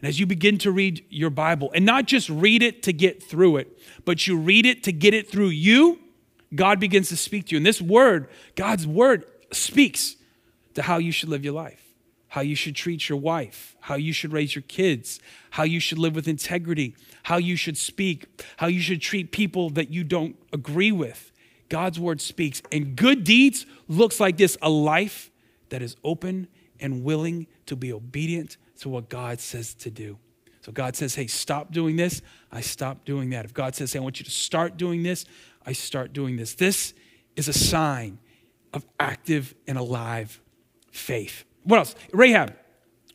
And 0.00 0.08
as 0.08 0.20
you 0.20 0.26
begin 0.26 0.58
to 0.58 0.70
read 0.70 1.04
your 1.10 1.30
Bible, 1.30 1.70
and 1.74 1.84
not 1.84 2.06
just 2.06 2.28
read 2.28 2.62
it 2.62 2.82
to 2.84 2.92
get 2.92 3.22
through 3.22 3.56
it, 3.56 3.78
but 4.04 4.26
you 4.26 4.38
read 4.38 4.64
it 4.64 4.84
to 4.84 4.92
get 4.92 5.12
it 5.12 5.28
through 5.28 5.48
you, 5.48 5.98
God 6.54 6.80
begins 6.80 7.08
to 7.08 7.16
speak 7.16 7.46
to 7.46 7.52
you. 7.52 7.56
And 7.56 7.66
this 7.66 7.82
word, 7.82 8.28
God's 8.54 8.86
word, 8.86 9.24
speaks 9.52 10.16
to 10.74 10.82
how 10.82 10.98
you 10.98 11.10
should 11.10 11.28
live 11.28 11.44
your 11.44 11.54
life 11.54 11.87
how 12.28 12.40
you 12.40 12.54
should 12.54 12.76
treat 12.76 13.08
your 13.08 13.18
wife, 13.18 13.76
how 13.80 13.94
you 13.94 14.12
should 14.12 14.32
raise 14.32 14.54
your 14.54 14.62
kids, 14.62 15.18
how 15.50 15.62
you 15.62 15.80
should 15.80 15.98
live 15.98 16.14
with 16.14 16.28
integrity, 16.28 16.94
how 17.24 17.36
you 17.36 17.56
should 17.56 17.76
speak, 17.76 18.26
how 18.58 18.66
you 18.66 18.80
should 18.80 19.00
treat 19.00 19.32
people 19.32 19.70
that 19.70 19.90
you 19.90 20.04
don't 20.04 20.36
agree 20.52 20.92
with. 20.92 21.32
God's 21.68 21.98
word 21.98 22.20
speaks. 22.20 22.62
And 22.72 22.96
good 22.96 23.24
deeds 23.24 23.66
looks 23.88 24.20
like 24.20 24.36
this 24.36 24.56
a 24.62 24.70
life 24.70 25.30
that 25.70 25.82
is 25.82 25.96
open 26.04 26.48
and 26.80 27.02
willing 27.04 27.46
to 27.66 27.76
be 27.76 27.92
obedient 27.92 28.56
to 28.80 28.88
what 28.88 29.08
God 29.08 29.40
says 29.40 29.74
to 29.74 29.90
do. 29.90 30.18
So 30.60 30.72
God 30.72 30.96
says, 30.96 31.14
hey, 31.14 31.26
stop 31.26 31.72
doing 31.72 31.96
this. 31.96 32.20
I 32.52 32.60
stop 32.60 33.04
doing 33.04 33.30
that. 33.30 33.44
If 33.44 33.54
God 33.54 33.74
says, 33.74 33.92
hey, 33.92 33.98
I 33.98 34.02
want 34.02 34.18
you 34.18 34.24
to 34.24 34.30
start 34.30 34.76
doing 34.76 35.02
this, 35.02 35.24
I 35.64 35.72
start 35.72 36.12
doing 36.12 36.36
this. 36.36 36.54
This 36.54 36.94
is 37.36 37.48
a 37.48 37.52
sign 37.52 38.18
of 38.72 38.84
active 39.00 39.54
and 39.66 39.78
alive 39.78 40.40
faith. 40.90 41.44
What 41.64 41.78
else? 41.78 41.94
Rahab. 42.12 42.54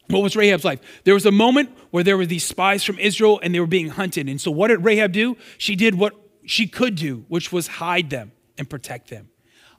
What 0.07 0.21
was 0.21 0.35
Rahab's 0.35 0.65
life? 0.65 0.79
There 1.05 1.13
was 1.13 1.25
a 1.25 1.31
moment 1.31 1.71
where 1.91 2.03
there 2.03 2.17
were 2.17 2.25
these 2.25 2.43
spies 2.43 2.83
from 2.83 2.99
Israel 2.99 3.39
and 3.41 3.55
they 3.55 3.59
were 3.59 3.67
being 3.67 3.89
hunted. 3.89 4.27
And 4.27 4.39
so 4.39 4.51
what 4.51 4.67
did 4.67 4.83
Rahab 4.83 5.11
do? 5.11 5.37
She 5.57 5.75
did 5.75 5.95
what 5.95 6.13
she 6.45 6.67
could 6.67 6.95
do, 6.95 7.25
which 7.29 7.51
was 7.51 7.67
hide 7.67 8.09
them 8.09 8.31
and 8.57 8.69
protect 8.69 9.09
them. 9.09 9.29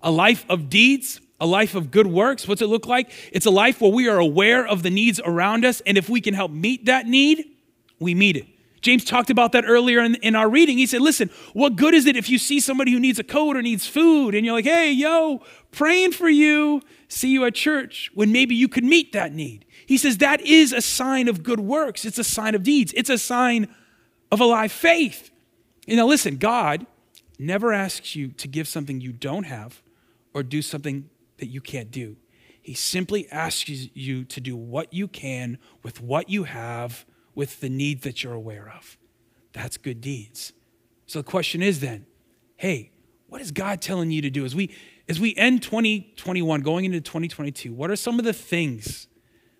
A 0.03 0.11
life 0.11 0.45
of 0.49 0.71
deeds, 0.71 1.21
a 1.41 1.47
life 1.47 1.75
of 1.75 1.91
good 1.91 2.07
works. 2.07 2.49
What's 2.49 2.63
it 2.63 2.69
look 2.69 2.87
like? 2.87 3.11
It's 3.33 3.47
a 3.47 3.51
life 3.51 3.81
where 3.81 3.93
we 3.93 4.09
are 4.09 4.19
aware 4.19 4.67
of 4.67 4.83
the 4.83 4.91
needs 4.91 5.21
around 5.25 5.65
us. 5.65 5.83
And 5.83 5.99
if 5.99 6.09
we 6.09 6.21
can 6.21 6.35
help 6.35 6.51
meet 6.51 6.87
that 6.87 7.07
need, 7.07 7.45
we 8.01 8.15
meet 8.15 8.37
it. 8.37 8.47
James 8.85 9.03
talked 9.03 9.31
about 9.31 9.53
that 9.53 9.65
earlier 9.67 10.01
in, 10.01 10.15
in, 10.17 10.37
our 10.37 10.47
reading. 10.47 10.77
He 10.77 10.85
said, 10.85 11.01
Listen, 11.01 11.31
what 11.55 11.75
good 11.75 11.95
is 11.95 12.05
it 12.05 12.17
if 12.17 12.29
you 12.29 12.37
see 12.37 12.61
somebody 12.61 12.93
who 12.93 13.01
needs 13.01 13.19
a 13.19 13.25
coat 13.25 13.57
or 13.57 13.63
needs 13.63 13.87
food 13.87 14.35
and 14.35 14.45
you're 14.45 14.55
like, 14.55 14.67
hey, 14.67 14.93
yo, 14.93 15.41
praying 15.71 16.13
for 16.13 16.29
you, 16.29 16.83
see 17.09 17.31
you 17.31 17.47
at 17.47 17.55
church, 17.55 18.11
when 18.13 18.31
maybe 18.31 18.55
you 18.55 18.69
could 18.69 18.85
meet 18.85 19.15
that 19.15 19.33
need? 19.33 19.65
He 19.87 19.97
says 19.97 20.19
that 20.19 20.43
is 20.43 20.75
a 20.75 20.83
sign 20.83 21.29
of 21.29 21.43
good 21.43 21.61
works, 21.61 22.05
it's 22.05 22.19
a 22.19 22.25
sign 22.25 22.55
of 22.55 22.63
deeds, 22.63 22.93
it's 22.95 23.09
a 23.09 23.17
sign 23.17 23.75
of 24.31 24.39
a 24.39 24.45
live 24.45 24.71
faith. 24.71 25.31
You 25.87 25.97
know, 25.97 26.07
listen, 26.07 26.37
God 26.37 26.87
never 27.39 27.73
asks 27.73 28.15
you 28.15 28.29
to 28.33 28.47
give 28.47 28.69
something 28.69 29.01
you 29.01 29.13
don't 29.13 29.45
have 29.45 29.83
or 30.35 30.43
do 30.43 30.61
something 30.61 31.09
that 31.39 31.47
you 31.47 31.63
can't 31.63 31.91
do. 31.91 32.17
He 32.61 32.75
simply 32.75 33.31
asks 33.31 33.89
you 33.95 34.25
to 34.25 34.41
do 34.43 34.57
what 34.57 34.93
you 34.93 35.09
can 35.09 35.57
with 35.83 36.03
what 36.03 36.29
you 36.29 36.45
have 36.45 37.07
with 37.35 37.61
the 37.61 37.69
needs 37.69 38.03
that 38.05 38.23
you're 38.23 38.35
aware 38.35 38.73
of. 38.77 38.97
That's 39.53 39.77
good 39.77 40.01
deeds. 40.01 40.53
So 41.07 41.21
the 41.21 41.25
question 41.25 41.63
is 41.63 41.81
then, 41.81 42.07
hey, 42.57 42.93
what 43.29 43.41
is 43.41 43.51
God 43.51 43.81
telling 43.81 44.11
you 44.11 44.23
to 44.23 44.31
do 44.31 44.45
as 44.45 44.55
we 44.55 44.75
as 45.09 45.21
we 45.21 45.35
end 45.37 45.63
2021 45.63 46.61
going 46.63 46.85
into 46.85 47.01
2022? 47.01 47.73
What 47.73 47.91
are 47.91 47.97
some 47.97 48.19
of 48.19 48.25
the 48.25 48.33
things 48.33 49.07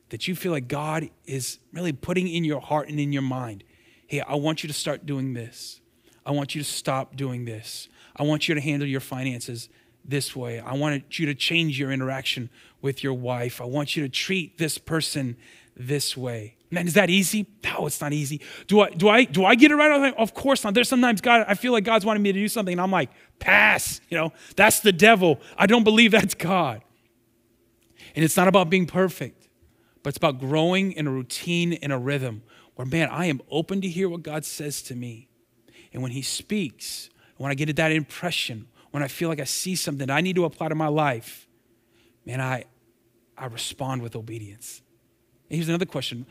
that 0.09 0.27
you 0.27 0.35
feel 0.35 0.53
like 0.53 0.69
God 0.69 1.11
is 1.27 1.59
really 1.73 1.93
putting 1.93 2.29
in 2.29 2.45
your 2.45 2.61
heart 2.61 2.89
and 2.89 2.99
in 2.99 3.13
your 3.13 3.23
mind? 3.23 3.65
Hey, 4.07 4.21
I 4.21 4.37
want 4.37 4.63
you 4.63 4.69
to 4.69 4.75
start 4.75 5.07
doing 5.07 5.35
this. 5.35 5.81
I 6.25 6.31
want 6.31 6.55
you 6.55 6.63
to 6.63 6.69
stop 6.69 7.17
doing 7.17 7.45
this. 7.45 7.89
I 8.17 8.23
want 8.23 8.49
you 8.49 8.55
to 8.55 8.61
handle 8.61 8.89
your 8.89 9.01
finances 9.01 9.69
this 10.05 10.37
way. 10.37 10.61
I 10.61 10.75
want 10.75 11.19
you 11.19 11.27
to 11.27 11.35
change 11.35 11.79
your 11.79 11.91
interaction 11.91 12.51
with 12.81 13.03
your 13.03 13.15
wife. 13.15 13.61
I 13.61 13.65
want 13.65 13.97
you 13.97 14.03
to 14.03 14.09
treat 14.09 14.59
this 14.59 14.79
person 14.79 15.37
this 15.77 16.17
way. 16.17 16.57
Man, 16.71 16.87
is 16.87 16.95
that 16.95 17.11
easy? 17.11 17.47
No, 17.65 17.87
it's 17.87 18.01
not 18.01 18.13
easy. 18.13 18.41
Do 18.67 18.81
I 18.81 18.91
do 18.91 19.09
I 19.09 19.25
do 19.25 19.45
I 19.45 19.55
get 19.55 19.71
it 19.71 19.77
right? 19.77 20.15
Of 20.17 20.35
course 20.35 20.65
not. 20.65 20.75
There's 20.75 20.89
sometimes 20.89 21.21
God, 21.21 21.45
I 21.49 21.55
feel 21.55 21.73
like 21.73 21.85
God's 21.85 22.05
wanting 22.05 22.23
me 22.23 22.33
to 22.33 22.39
do 22.39 22.49
something, 22.49 22.73
and 22.73 22.81
I'm 22.81 22.91
like, 22.91 23.11
pass. 23.39 24.01
You 24.09 24.19
know, 24.19 24.33
that's 24.57 24.81
the 24.81 24.93
devil. 24.93 25.41
I 25.57 25.67
don't 25.67 25.85
believe 25.85 26.13
that's 26.13 26.35
God. 26.35 26.83
And 28.15 28.25
it's 28.25 28.37
not 28.37 28.49
about 28.49 28.71
being 28.71 28.87
perfect, 28.87 29.49
but 30.03 30.11
it's 30.11 30.17
about 30.19 30.39
growing 30.39 30.93
in 30.93 31.07
a 31.07 31.11
routine, 31.11 31.73
in 31.73 31.91
a 31.91 31.99
rhythm 31.99 32.43
where, 32.75 32.87
man, 32.87 33.09
I 33.11 33.27
am 33.27 33.41
open 33.51 33.81
to 33.81 33.89
hear 33.89 34.09
what 34.09 34.23
God 34.23 34.45
says 34.45 34.83
to 34.83 34.95
me. 34.95 35.29
And 35.93 36.03
when 36.03 36.13
He 36.13 36.23
speaks, 36.23 37.11
when 37.37 37.51
I 37.51 37.55
get 37.55 37.75
that 37.77 37.93
impression, 37.93 38.69
when 38.91 39.03
I 39.03 39.09
feel 39.09 39.29
like 39.29 39.41
I 39.41 39.45
see 39.45 39.75
something 39.75 40.11
I 40.11 40.21
need 40.21 40.37
to 40.37 40.45
apply 40.45 40.69
to 40.69 40.75
my 40.75 40.89
life, 40.89 41.49
man, 42.25 42.41
I, 42.41 42.65
I 43.37 43.47
respond 43.47 44.03
with 44.03 44.17
obedience. 44.17 44.83
And 45.49 45.57
here's 45.57 45.69
another 45.69 45.87
question 45.87 46.27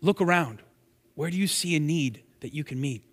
Look 0.00 0.20
around. 0.20 0.62
Where 1.14 1.30
do 1.30 1.36
you 1.36 1.46
see 1.46 1.76
a 1.76 1.80
need 1.80 2.22
that 2.40 2.54
you 2.54 2.64
can 2.64 2.80
meet? 2.80 3.04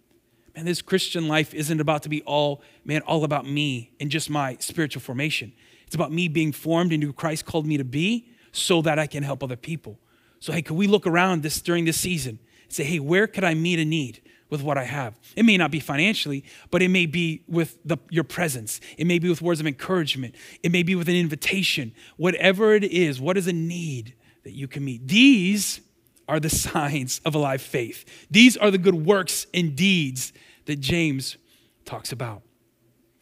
Man, 0.56 0.66
this 0.66 0.82
Christian 0.82 1.28
life 1.28 1.54
isn't 1.54 1.80
about 1.80 2.04
to 2.04 2.10
be 2.10 2.22
all, 2.24 2.62
man, 2.86 3.02
all 3.02 3.24
about 3.24 3.46
me 3.46 3.92
and 4.00 4.10
just 4.10 4.30
my 4.30 4.58
spiritual 4.60 5.02
formation. 5.02 5.54
It's 5.86 5.96
about 5.96 6.12
me 6.12 6.28
being 6.28 6.52
formed 6.52 6.94
into 6.94 7.08
who 7.08 7.13
Christ 7.13 7.46
called 7.46 7.66
me 7.66 7.78
to 7.78 7.84
be 7.84 8.30
so 8.52 8.82
that 8.82 8.98
I 8.98 9.08
can 9.08 9.24
help 9.24 9.44
other 9.44 9.56
people. 9.56 10.00
So, 10.40 10.54
hey, 10.54 10.62
could 10.62 10.78
we 10.78 10.88
look 10.88 11.06
around 11.06 11.44
this 11.44 11.62
during 11.62 11.86
this 11.86 11.98
season 11.98 12.40
and 12.63 12.74
say, 12.74 12.84
hey, 12.84 13.00
where 13.00 13.28
could 13.28 13.44
I 13.44 13.54
meet 13.54 13.80
a 13.80 13.86
need 13.86 14.22
with 14.50 14.62
what 14.62 14.78
I 14.78 14.84
have? 14.84 15.20
It 15.36 15.44
may 15.44 15.58
not 15.58 15.72
be 15.72 15.80
financially, 15.80 16.44
but 16.72 16.82
it 16.82 16.90
may 16.90 17.06
be 17.06 17.44
with 17.48 17.78
the, 17.86 17.98
your 18.10 18.24
presence. 18.24 18.80
It 18.98 19.06
may 19.06 19.20
be 19.20 19.30
with 19.30 19.42
words 19.42 19.60
of 19.60 19.68
encouragement. 19.68 20.36
It 20.63 20.72
may 20.72 20.84
be 20.84 20.96
with 20.96 21.10
an 21.10 21.16
invitation. 21.16 21.94
Whatever 22.18 22.74
it 22.74 22.84
is, 22.84 23.22
what 23.22 23.38
is 23.38 23.48
a 23.48 23.54
need 23.54 24.16
that 24.48 24.54
you 24.54 24.66
can 24.66 24.86
meet? 24.86 25.06
These 25.06 25.82
are 26.30 26.40
the 26.40 26.50
signs 26.66 27.20
of 27.26 27.36
a 27.36 27.38
live 27.38 27.62
faith. 27.62 28.06
These 28.32 28.56
are 28.56 28.72
the 28.72 28.78
good 28.78 28.96
works 28.96 29.46
and 29.54 29.76
deeds 29.76 30.32
that 30.66 30.80
James 30.80 31.38
talks 31.84 32.14
about. 32.14 32.44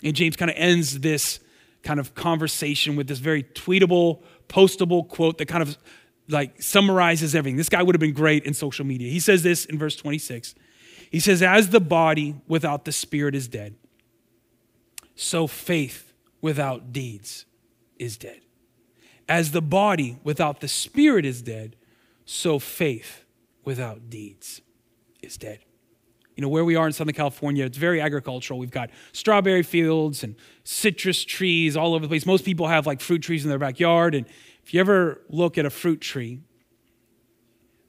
And 0.04 0.16
James 0.16 0.36
kind 0.36 0.52
of 0.52 0.58
ends 0.58 1.00
this 1.00 1.40
kind 1.82 2.00
of 2.00 2.14
conversation 2.14 2.96
with 2.96 3.08
this 3.08 3.18
very 3.18 3.44
tweetable, 3.44 4.22
postable 4.48 5.08
quote 5.08 5.40
that 5.40 5.48
kind 5.48 5.64
of 5.64 5.78
like 6.28 6.62
summarizes 6.62 7.34
everything. 7.34 7.58
This 7.58 7.70
guy 7.70 7.82
would 7.82 7.96
have 7.96 8.00
been 8.00 8.14
great 8.14 8.44
in 8.44 8.54
social 8.54 8.86
media. 8.86 9.12
He 9.12 9.20
says 9.20 9.42
this 9.42 9.66
in 9.66 9.80
verse 9.80 9.96
26. 9.96 10.54
He 11.10 11.20
says, 11.20 11.42
As 11.42 11.70
the 11.70 11.80
body 11.80 12.36
without 12.48 12.86
the 12.86 12.92
spirit 12.92 13.34
is 13.34 13.48
dead, 13.48 13.76
so 15.16 15.48
faith 15.48 16.14
without 16.40 16.94
deeds 16.94 17.46
is 17.98 18.18
dead. 18.18 18.42
As 19.28 19.52
the 19.52 19.62
body 19.62 20.20
without 20.24 20.62
the 20.62 20.68
spirit 20.68 21.26
is 21.26 21.42
dead, 21.42 21.76
so 22.26 22.60
faith 22.60 23.26
without 23.64 24.10
deeds 24.10 24.62
is 25.22 25.38
dead. 25.38 25.60
You 26.36 26.42
know, 26.42 26.50
where 26.50 26.66
we 26.66 26.76
are 26.76 26.86
in 26.86 26.92
Southern 26.92 27.14
California, 27.14 27.66
it's 27.66 27.78
very 27.78 28.02
agricultural. 28.02 28.60
We've 28.60 28.70
got 28.70 28.90
strawberry 29.14 29.64
fields 29.64 30.24
and 30.24 30.36
citrus 30.64 31.24
trees 31.24 31.78
all 31.78 31.94
over 31.94 32.06
the 32.06 32.10
place. 32.10 32.26
Most 32.26 32.44
people 32.44 32.68
have 32.68 32.86
like 32.86 33.00
fruit 33.00 33.20
trees 33.20 33.44
in 33.44 33.50
their 33.50 33.60
backyard. 33.60 34.14
And 34.16 34.28
if 34.64 34.74
you 34.74 34.80
ever 34.82 35.22
look 35.30 35.58
at 35.58 35.66
a 35.66 35.70
fruit 35.70 36.02
tree, 36.02 36.42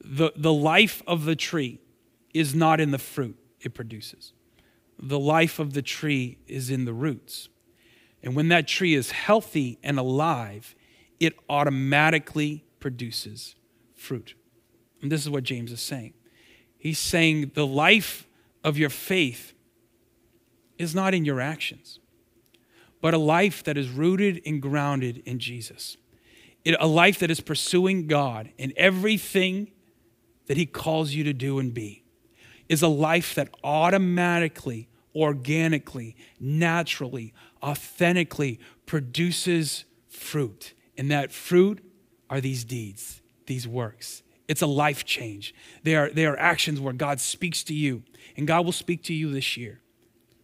the, 0.00 0.32
the 0.36 0.52
life 0.52 1.02
of 1.06 1.24
the 1.24 1.34
tree 1.34 1.80
is 2.32 2.54
not 2.54 2.80
in 2.80 2.92
the 2.92 2.98
fruit 2.98 3.36
it 3.60 3.74
produces. 3.74 4.32
The 4.98 5.18
life 5.18 5.58
of 5.58 5.72
the 5.72 5.82
tree 5.82 6.38
is 6.46 6.70
in 6.70 6.84
the 6.84 6.92
roots. 6.92 7.48
And 8.22 8.36
when 8.36 8.48
that 8.48 8.68
tree 8.68 8.94
is 8.94 9.10
healthy 9.10 9.78
and 9.82 9.98
alive, 9.98 10.74
it 11.20 11.34
automatically 11.48 12.64
produces 12.80 13.54
fruit. 13.94 14.34
And 15.02 15.10
this 15.10 15.22
is 15.22 15.30
what 15.30 15.44
James 15.44 15.72
is 15.72 15.80
saying. 15.80 16.14
He's 16.78 16.98
saying 16.98 17.52
the 17.54 17.66
life 17.66 18.26
of 18.62 18.78
your 18.78 18.90
faith 18.90 19.54
is 20.78 20.94
not 20.94 21.14
in 21.14 21.24
your 21.24 21.40
actions, 21.40 22.00
but 23.00 23.14
a 23.14 23.18
life 23.18 23.64
that 23.64 23.76
is 23.76 23.88
rooted 23.88 24.42
and 24.44 24.60
grounded 24.60 25.22
in 25.24 25.38
Jesus. 25.38 25.96
It, 26.64 26.76
a 26.80 26.86
life 26.86 27.18
that 27.20 27.30
is 27.30 27.40
pursuing 27.40 28.06
God 28.06 28.50
in 28.58 28.72
everything 28.76 29.70
that 30.46 30.56
He 30.56 30.66
calls 30.66 31.12
you 31.12 31.24
to 31.24 31.32
do 31.32 31.58
and 31.58 31.72
be 31.72 32.04
is 32.68 32.82
a 32.82 32.88
life 32.88 33.34
that 33.36 33.48
automatically, 33.62 34.88
organically, 35.14 36.16
naturally, 36.40 37.32
authentically 37.62 38.58
produces 38.86 39.84
fruit. 40.08 40.74
And 40.96 41.10
that 41.10 41.32
fruit 41.32 41.82
are 42.30 42.40
these 42.40 42.64
deeds, 42.64 43.20
these 43.46 43.68
works. 43.68 44.22
It's 44.48 44.62
a 44.62 44.66
life 44.66 45.04
change. 45.04 45.54
They 45.82 45.96
are, 45.96 46.10
they 46.10 46.26
are 46.26 46.38
actions 46.38 46.80
where 46.80 46.92
God 46.92 47.20
speaks 47.20 47.62
to 47.64 47.74
you, 47.74 48.02
and 48.36 48.46
God 48.46 48.64
will 48.64 48.72
speak 48.72 49.02
to 49.04 49.14
you 49.14 49.30
this 49.30 49.56
year. 49.56 49.80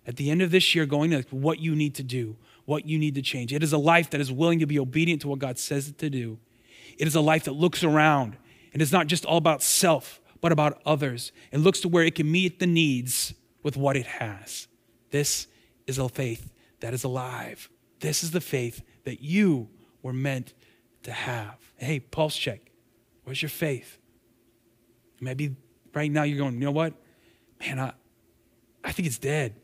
At 0.06 0.16
the 0.16 0.30
end 0.30 0.42
of 0.42 0.50
this 0.50 0.74
year, 0.74 0.86
going 0.86 1.10
to 1.10 1.22
what 1.30 1.60
you 1.60 1.76
need 1.76 1.94
to 1.94 2.02
do, 2.02 2.36
what 2.64 2.86
you 2.86 2.98
need 2.98 3.14
to 3.14 3.22
change. 3.22 3.52
It 3.52 3.62
is 3.62 3.72
a 3.72 3.78
life 3.78 4.10
that 4.10 4.20
is 4.20 4.32
willing 4.32 4.58
to 4.58 4.66
be 4.66 4.78
obedient 4.78 5.22
to 5.22 5.28
what 5.28 5.38
God 5.38 5.58
says 5.58 5.88
it 5.88 5.98
to 5.98 6.10
do. 6.10 6.38
It 6.98 7.06
is 7.06 7.14
a 7.14 7.20
life 7.20 7.44
that 7.44 7.52
looks 7.52 7.84
around 7.84 8.36
and 8.72 8.82
is 8.82 8.92
not 8.92 9.06
just 9.06 9.24
all 9.24 9.36
about 9.36 9.62
self, 9.62 10.20
but 10.40 10.52
about 10.52 10.82
others 10.84 11.30
and 11.52 11.62
looks 11.62 11.80
to 11.80 11.88
where 11.88 12.04
it 12.04 12.16
can 12.16 12.30
meet 12.30 12.58
the 12.58 12.66
needs 12.66 13.32
with 13.62 13.76
what 13.76 13.96
it 13.96 14.06
has. 14.06 14.66
This 15.10 15.46
is 15.86 15.98
a 15.98 16.08
faith 16.08 16.50
that 16.80 16.92
is 16.92 17.04
alive. 17.04 17.70
This 18.00 18.24
is 18.24 18.32
the 18.32 18.40
faith 18.40 18.82
that 19.04 19.22
you 19.22 19.68
were 20.02 20.12
meant 20.12 20.54
to 21.04 21.12
have. 21.12 21.56
Hey, 21.76 22.00
pulse 22.00 22.36
check. 22.36 22.60
Where's 23.24 23.40
your 23.40 23.48
faith? 23.48 23.98
Maybe 25.20 25.56
right 25.94 26.10
now 26.10 26.24
you're 26.24 26.38
going, 26.38 26.54
you 26.54 26.60
know 26.60 26.72
what? 26.72 26.94
Man, 27.60 27.78
I, 27.78 27.92
I 28.82 28.92
think 28.92 29.06
it's 29.06 29.18
dead 29.18 29.60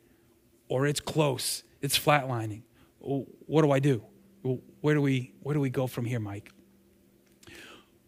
or 0.69 0.87
it's 0.87 1.01
close. 1.01 1.65
It's 1.81 1.99
flatlining. 1.99 2.63
What 3.01 3.63
do 3.63 3.71
I 3.71 3.79
do? 3.79 4.03
Where 4.81 4.95
do 4.95 5.03
we, 5.03 5.35
where 5.41 5.55
do 5.55 5.61
we 5.61 5.71
go 5.71 5.87
from 5.87 6.05
here, 6.05 6.21
Mike? 6.21 6.51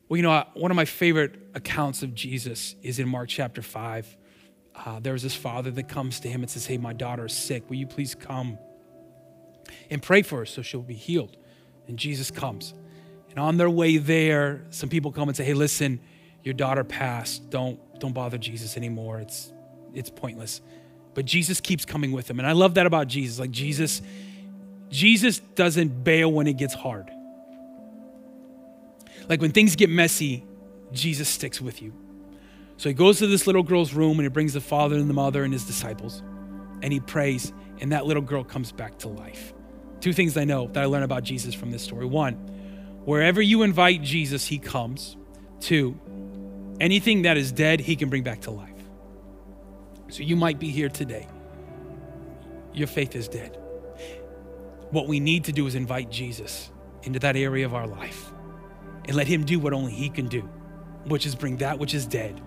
Well, 0.09 0.16
you 0.16 0.23
know, 0.23 0.45
one 0.55 0.71
of 0.71 0.77
my 0.77 0.85
favorite 0.85 1.37
accounts 1.55 2.03
of 2.03 2.14
Jesus 2.14 2.75
is 2.83 2.99
in 2.99 3.09
Mark 3.09 3.29
chapter 3.29 3.62
5. 3.62 4.16
Uh, 4.75 5.01
there 5.01 5.12
was 5.12 5.23
this 5.23 5.35
father 5.35 5.71
that 5.71 5.88
comes 5.88 6.21
to 6.21 6.29
him 6.29 6.43
and 6.43 6.51
says, 6.51 6.66
Hey, 6.66 6.79
my 6.79 6.93
daughter 6.93 7.27
is 7.27 7.37
sick. 7.37 7.69
Will 7.69 7.77
you 7.77 7.87
please 7.87 8.14
come 8.14 8.59
and 9.88 10.03
pray 10.03 10.23
for 10.23 10.38
her 10.38 10.47
so 10.47 10.62
she'll 10.62 10.83
be 10.83 10.95
healed? 10.95 11.37
And 11.90 11.98
Jesus 11.98 12.31
comes. 12.31 12.72
And 13.31 13.38
on 13.40 13.57
their 13.57 13.68
way 13.68 13.96
there, 13.96 14.64
some 14.70 14.88
people 14.88 15.11
come 15.11 15.29
and 15.29 15.37
say, 15.37 15.42
Hey, 15.42 15.55
listen, 15.55 15.98
your 16.44 16.55
daughter 16.55 16.85
passed. 16.85 17.50
Don't, 17.50 17.81
don't 17.98 18.12
bother 18.12 18.38
Jesus 18.38 18.76
anymore. 18.76 19.18
It's, 19.18 19.53
it's 19.92 20.09
pointless. 20.09 20.61
But 21.14 21.24
Jesus 21.24 21.61
keeps 21.61 21.85
coming 21.85 22.12
with 22.12 22.29
them. 22.29 22.38
And 22.38 22.46
I 22.46 22.53
love 22.53 22.74
that 22.74 22.87
about 22.87 23.09
Jesus. 23.09 23.40
Like 23.40 23.50
Jesus, 23.50 24.03
Jesus 24.88 25.40
doesn't 25.40 26.05
bail 26.05 26.31
when 26.31 26.46
it 26.46 26.57
gets 26.59 26.74
hard. 26.74 27.11
Like 29.29 29.40
when 29.40 29.50
things 29.50 29.74
get 29.74 29.90
messy, 29.90 30.44
Jesus 30.92 31.29
sticks 31.29 31.61
with 31.61 31.83
you. 31.83 31.92
So 32.76 32.88
he 32.88 32.94
goes 32.94 33.18
to 33.18 33.26
this 33.26 33.48
little 33.48 33.64
girl's 33.64 33.92
room 33.92 34.12
and 34.12 34.22
he 34.22 34.29
brings 34.29 34.53
the 34.53 34.61
father 34.61 34.94
and 34.94 35.11
the 35.11 35.14
mother 35.14 35.42
and 35.42 35.53
his 35.53 35.64
disciples. 35.64 36.22
And 36.83 36.92
he 36.92 37.00
prays, 37.00 37.53
and 37.81 37.90
that 37.90 38.07
little 38.07 38.22
girl 38.22 38.44
comes 38.44 38.70
back 38.70 38.96
to 38.98 39.09
life. 39.09 39.55
Two 40.01 40.13
things 40.13 40.37
I 40.37 40.45
know 40.45 40.69
that 40.69 40.83
I 40.83 40.87
learned 40.87 41.05
about 41.05 41.23
Jesus 41.23 41.55
from 41.55 41.71
this 41.71 41.83
story. 41.83 42.07
One, 42.07 42.51
Wherever 43.05 43.41
you 43.41 43.63
invite 43.63 44.03
Jesus, 44.03 44.47
he 44.47 44.59
comes. 44.59 45.17
Two, 45.59 45.99
anything 46.81 47.23
that 47.23 47.37
is 47.37 47.51
dead, 47.51 47.81
he 47.81 47.97
can 47.97 48.09
bring 48.11 48.23
back 48.23 48.43
to 48.43 48.51
life. 48.51 48.71
So 50.09 50.23
you 50.23 50.37
might 50.37 50.59
be 50.59 50.71
here 50.71 50.89
today. 50.89 51.27
Your 52.73 52.87
faith 52.87 53.17
is 53.17 53.27
dead. 53.27 53.57
What 54.91 55.09
we 55.09 55.19
need 55.19 55.45
to 55.45 55.53
do 55.53 55.67
is 55.67 55.75
invite 55.75 56.11
Jesus 56.11 56.71
into 57.03 57.19
that 57.19 57.37
area 57.37 57.65
of 57.65 57.75
our 57.75 57.87
life 57.87 58.33
and 59.07 59.17
let 59.17 59.27
him 59.27 59.45
do 59.45 59.59
what 59.59 59.73
only 59.73 59.93
he 59.93 60.09
can 60.09 60.29
do, 60.29 60.43
which 61.07 61.27
is 61.27 61.35
bring 61.35 61.57
that 61.59 61.79
which 61.79 61.95
is 61.95 62.07
dead 62.07 62.41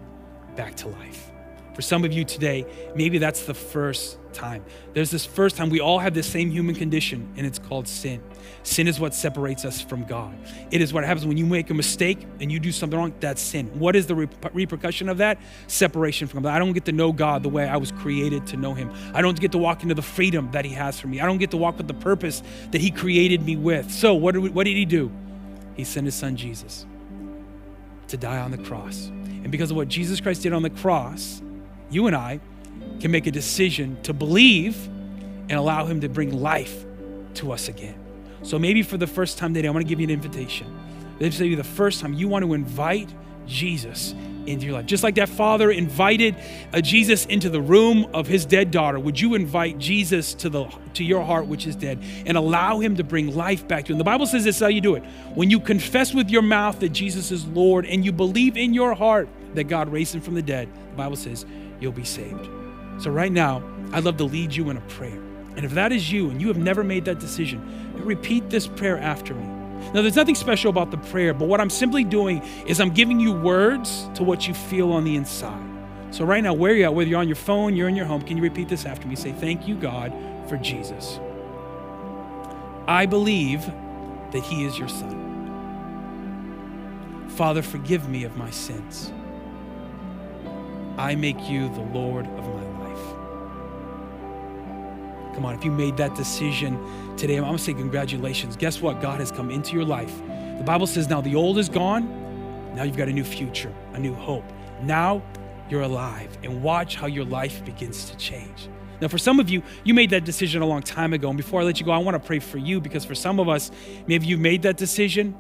back 0.56 0.76
to 0.76 0.88
life. 0.88 1.33
For 1.74 1.82
some 1.82 2.06
of 2.06 2.14
you 2.14 2.24
today, 2.24 2.66
maybe 2.96 3.18
that's 3.18 3.46
the 3.46 3.54
first 3.54 4.18
time. 4.34 4.64
There's 4.94 5.12
this 5.12 5.26
first 5.26 5.56
time 5.56 5.70
we 5.70 5.80
all 5.80 6.00
have 6.00 6.14
the 6.14 6.24
same 6.24 6.52
human 6.52 6.76
condition, 6.76 7.34
and 7.38 7.46
it's 7.46 7.60
called 7.60 7.88
sin. 7.88 8.22
Sin 8.64 8.88
is 8.88 9.00
what 9.00 9.14
separates 9.14 9.66
us 9.66 9.82
from 9.82 10.06
God. 10.06 10.36
It 10.72 10.82
is 10.82 10.94
what 10.94 11.04
happens 11.04 11.26
when 11.26 11.38
you 11.38 11.46
make 11.46 11.70
a 11.70 11.74
mistake 11.74 12.26
and 12.40 12.52
you 12.52 12.60
do 12.60 12.72
something 12.72 12.98
wrong. 12.98 13.14
That's 13.20 13.42
sin. 13.42 13.68
What 13.80 13.96
is 13.96 14.08
the 14.08 14.16
repercussion 14.16 15.10
of 15.10 15.18
that? 15.18 15.40
Separation 15.68 16.28
from 16.28 16.44
God. 16.44 16.54
I 16.54 16.60
don't 16.60 16.74
get 16.74 16.86
to 16.86 16.92
know 16.92 17.12
God 17.12 17.44
the 17.44 17.50
way 17.50 17.68
I 17.68 17.78
was 17.78 17.92
created 17.92 18.48
to 18.48 18.58
know 18.58 18.74
Him. 18.74 18.92
I 19.14 19.22
don't 19.22 19.40
get 19.40 19.52
to 19.54 19.58
walk 19.58 19.84
into 19.84 19.96
the 19.96 20.02
freedom 20.02 20.50
that 20.52 20.66
He 20.66 20.72
has 20.72 21.00
for 21.00 21.08
me. 21.08 21.20
I 21.20 21.26
don't 21.26 21.40
get 21.40 21.52
to 21.52 21.58
walk 21.58 21.78
with 21.78 21.88
the 21.88 21.94
purpose 21.94 22.42
that 22.72 22.82
He 22.82 22.92
created 22.92 23.44
me 23.44 23.56
with. 23.56 23.92
So, 23.92 24.14
what 24.14 24.34
did, 24.34 24.44
we, 24.44 24.50
what 24.50 24.66
did 24.66 24.78
He 24.78 24.86
do? 24.86 25.12
He 25.76 25.84
sent 25.84 26.06
His 26.06 26.16
Son 26.16 26.36
Jesus 26.36 26.86
to 28.08 28.18
die 28.18 28.40
on 28.40 28.52
the 28.52 28.58
cross. 28.60 29.08
And 29.08 29.52
because 29.52 29.72
of 29.72 29.78
what 29.78 29.90
Jesus 29.90 30.22
Christ 30.22 30.44
did 30.44 30.54
on 30.54 30.62
the 30.62 30.70
cross, 30.70 31.42
you 31.94 32.08
and 32.08 32.16
I 32.16 32.40
can 33.00 33.12
make 33.12 33.28
a 33.28 33.32
decision 33.32 33.98
to 34.04 34.14
believe 34.14 34.88
and 35.50 35.54
allow 35.54 35.86
Him 35.86 36.02
to 36.02 36.10
bring 36.10 36.42
life 36.42 36.86
to 37.36 37.52
us 37.52 37.68
again. 37.68 38.00
So 38.44 38.60
maybe 38.60 38.84
for 38.84 38.98
the 38.98 39.08
first 39.08 39.38
time 39.38 39.54
today, 39.54 39.68
I 39.68 39.72
want 39.72 39.86
to 39.86 39.90
give 39.90 40.00
you 40.00 40.06
an 40.06 40.12
invitation. 40.12 40.68
This 41.20 41.40
may 41.40 41.50
be 41.50 41.56
the 41.56 41.64
first 41.64 42.02
time 42.02 42.14
you 42.14 42.28
want 42.28 42.44
to 42.44 42.54
invite 42.54 43.10
Jesus 43.46 44.14
into 44.46 44.66
your 44.66 44.76
life. 44.76 44.86
Just 44.86 45.04
like 45.04 45.16
that 45.16 45.30
father 45.30 45.72
invited 45.72 46.36
uh, 46.74 46.82
Jesus 46.82 47.26
into 47.26 47.50
the 47.50 47.62
room 47.62 48.08
of 48.14 48.28
his 48.28 48.46
dead 48.46 48.72
daughter, 48.72 49.00
would 49.00 49.20
you 49.20 49.36
invite 49.36 49.78
Jesus 49.78 50.34
to 50.36 50.50
the 50.50 50.66
to 50.96 51.04
your 51.04 51.24
heart 51.24 51.48
which 51.48 51.66
is 51.66 51.76
dead 51.76 52.04
and 52.26 52.38
allow 52.38 52.80
him 52.80 52.98
to 52.98 53.04
bring 53.04 53.34
life 53.36 53.68
back 53.68 53.86
to 53.86 53.90
you? 53.90 53.94
And 53.94 54.00
the 54.00 54.06
Bible 54.06 54.26
says 54.26 54.44
this 54.44 54.60
how 54.60 54.68
you 54.68 54.82
do 54.82 54.96
it. 54.96 55.04
When 55.34 55.50
you 55.50 55.60
confess 55.60 56.14
with 56.14 56.30
your 56.30 56.42
mouth 56.42 56.80
that 56.82 56.90
Jesus 56.90 57.32
is 57.32 57.46
Lord 57.48 57.86
and 57.86 58.04
you 58.04 58.12
believe 58.12 58.58
in 58.58 58.74
your 58.74 58.94
heart 58.94 59.30
that 59.54 59.66
God 59.66 59.90
raised 59.90 60.14
him 60.16 60.22
from 60.22 60.34
the 60.34 60.42
dead, 60.42 60.68
the 60.90 60.98
Bible 60.98 61.16
says 61.16 61.46
you'll 61.84 61.92
be 61.92 62.06
saved. 62.06 62.50
So, 62.98 63.12
right 63.12 63.32
now, 63.32 63.62
I'd 63.92 64.06
love 64.06 64.18
to 64.18 64.24
lead 64.24 64.56
you 64.56 64.70
in 64.70 64.78
a 64.78 64.82
prayer. 64.82 65.20
And 65.56 65.66
if 65.66 65.72
that 65.74 65.92
is 65.92 66.12
you 66.12 66.30
and 66.30 66.42
you 66.42 66.48
have 66.48 66.58
never 66.58 66.84
made 66.84 67.06
that 67.06 67.20
decision, 67.20 67.94
repeat 68.04 68.50
this 68.50 68.66
prayer 68.66 68.98
after 68.98 69.36
me. 69.36 69.46
Now, 69.94 70.02
there's 70.02 70.16
nothing 70.16 70.36
special 70.36 70.70
about 70.70 70.90
the 70.90 70.98
prayer, 70.98 71.34
but 71.34 71.48
what 71.48 71.60
I'm 71.62 71.70
simply 71.70 72.04
doing 72.04 72.42
is 72.66 72.80
I'm 72.80 72.94
giving 72.94 73.20
you 73.20 73.34
words 73.34 74.10
to 74.16 74.24
what 74.24 74.48
you 74.48 74.54
feel 74.54 74.92
on 74.94 75.04
the 75.04 75.16
inside. 75.16 75.70
So, 76.12 76.26
right 76.26 76.44
now, 76.44 76.54
where 76.54 76.74
you're 76.74 76.86
at, 76.86 76.94
whether 76.94 77.10
you're 77.10 77.20
on 77.20 77.28
your 77.28 77.36
phone, 77.36 77.76
you're 77.76 77.90
in 77.90 77.96
your 77.96 78.06
home, 78.06 78.22
can 78.22 78.38
you 78.38 78.44
repeat 78.44 78.70
this 78.70 78.86
after 78.86 79.08
me? 79.08 79.16
Say, 79.16 79.34
Thank 79.34 79.68
you, 79.68 79.76
God, 79.76 80.14
for 80.48 80.58
Jesus. 80.58 81.20
I 82.88 83.06
believe 83.06 83.66
that 84.32 84.44
He 84.44 84.66
is 84.66 84.78
your 84.78 84.90
Son. 84.90 85.22
Father, 87.30 87.62
forgive 87.62 88.08
me 88.10 88.24
of 88.24 88.38
my 88.38 88.52
sins. 88.52 89.12
I 90.98 91.16
make 91.16 91.50
you 91.50 91.70
the 91.70 91.82
Lord 91.82 92.28
of 92.28 92.48
my 92.48 92.64
life. 92.86 93.24
Come 95.34 95.46
on, 95.46 95.56
if 95.56 95.66
you 95.66 95.72
made 95.72 95.98
that 95.98 96.16
decision 96.16 96.78
today, 97.18 97.38
I'm 97.38 97.52
to 97.52 97.58
say 97.58 97.74
congratulations. 97.74 98.56
Guess 98.56 98.82
what? 98.82 99.02
God 99.02 99.20
has 99.20 99.32
come 99.32 99.50
into 99.50 99.74
your 99.74 99.86
life. 99.86 100.16
The 100.58 100.64
Bible 100.64 100.86
says 100.86 101.10
now 101.10 101.22
the 101.22 101.36
old 101.36 101.58
is 101.58 101.70
gone. 101.70 102.76
Now 102.76 102.84
you've 102.84 102.98
got 102.98 103.08
a 103.08 103.14
new 103.14 103.24
future, 103.24 103.74
a 103.94 104.00
new 104.00 104.14
hope. 104.14 104.46
Now 104.82 105.24
you're 105.70 105.82
alive. 105.82 106.38
And 106.44 106.62
watch 106.62 106.96
how 106.96 107.08
your 107.08 107.26
life 107.26 107.66
begins 107.66 108.10
to 108.12 108.18
change. 108.18 108.70
Now, 109.02 109.08
for 109.08 109.18
some 109.18 109.40
of 109.40 109.50
you, 109.50 109.64
you 109.84 109.94
made 109.94 110.12
that 110.12 110.24
decision 110.24 110.62
a 110.62 110.66
long 110.66 110.82
time 110.82 111.14
ago. 111.14 111.28
And 111.28 111.36
before 111.36 111.60
I 111.60 111.64
let 111.64 111.80
you 111.80 111.86
go, 111.86 111.92
I 111.92 111.98
want 111.98 112.16
to 112.16 112.26
pray 112.26 112.40
for 112.40 112.58
you 112.58 112.80
because 112.80 113.04
for 113.04 113.16
some 113.16 113.40
of 113.40 113.50
us, 113.50 113.72
maybe 114.08 114.28
you 114.28 114.38
made 114.38 114.62
that 114.62 114.78
decision, 114.78 115.36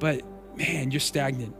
but 0.00 0.22
man, 0.56 0.90
you're 0.90 0.98
stagnant 0.98 1.54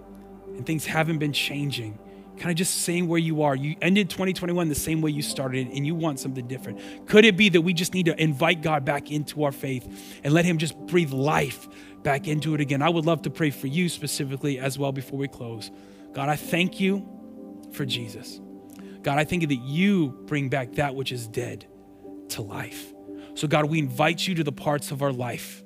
and 0.49 0.67
things 0.67 0.87
haven't 0.87 1.19
been 1.19 1.33
changing 1.33 1.99
kind 2.39 2.51
of 2.51 2.57
just 2.57 2.83
saying 2.83 3.09
where 3.09 3.19
you 3.19 3.43
are. 3.43 3.55
You 3.55 3.77
ended 3.81 4.11
2021 4.11 4.69
the 4.69 4.75
same 4.75 5.01
way 5.01 5.11
you 5.11 5.23
started 5.23 5.69
and 5.69 5.87
you 5.87 5.95
want 5.95 6.21
something 6.21 6.47
different. 6.47 7.07
Could 7.07 7.25
it 7.25 7.37
be 7.37 7.49
that 7.51 7.63
we 7.63 7.73
just 7.73 7.95
need 7.95 8.07
to 8.07 8.21
invite 8.21 8.63
God 8.63 8.85
back 8.85 9.11
into 9.11 9.45
our 9.45 9.53
faith 9.53 10.21
and 10.23 10.33
let 10.33 10.45
Him 10.45 10.59
just 10.59 10.79
breathe 10.87 11.13
life 11.13 11.69
back 12.03 12.29
into 12.29 12.55
it 12.55 12.61
again? 12.61 12.83
I 12.83 12.89
would 12.89 13.07
love 13.07 13.23
to 13.23 13.31
pray 13.31 13.51
for 13.51 13.67
you 13.67 13.89
specifically 13.89 14.59
as 14.59 14.79
well 14.79 14.93
before 14.93 15.19
we 15.19 15.29
close. 15.29 15.71
God, 16.13 16.29
I 16.29 16.37
thank 16.37 16.81
you 16.81 17.07
for 17.73 17.85
Jesus. 17.85 18.41
God, 19.03 19.19
I 19.19 19.25
thank 19.25 19.43
you 19.43 19.49
that 19.49 19.63
you 19.63 20.09
bring 20.27 20.49
back 20.49 20.73
that 20.75 20.95
which 20.95 21.13
is 21.13 21.27
dead 21.29 21.67
to 22.31 22.43
life. 22.43 22.93
So, 23.35 23.47
God, 23.47 23.67
we 23.67 23.79
invite 23.79 24.27
you 24.27 24.35
to 24.37 24.45
the 24.45 24.53
parts 24.53 24.91
of 24.91 25.03
our 25.03 25.13
life 25.13 25.63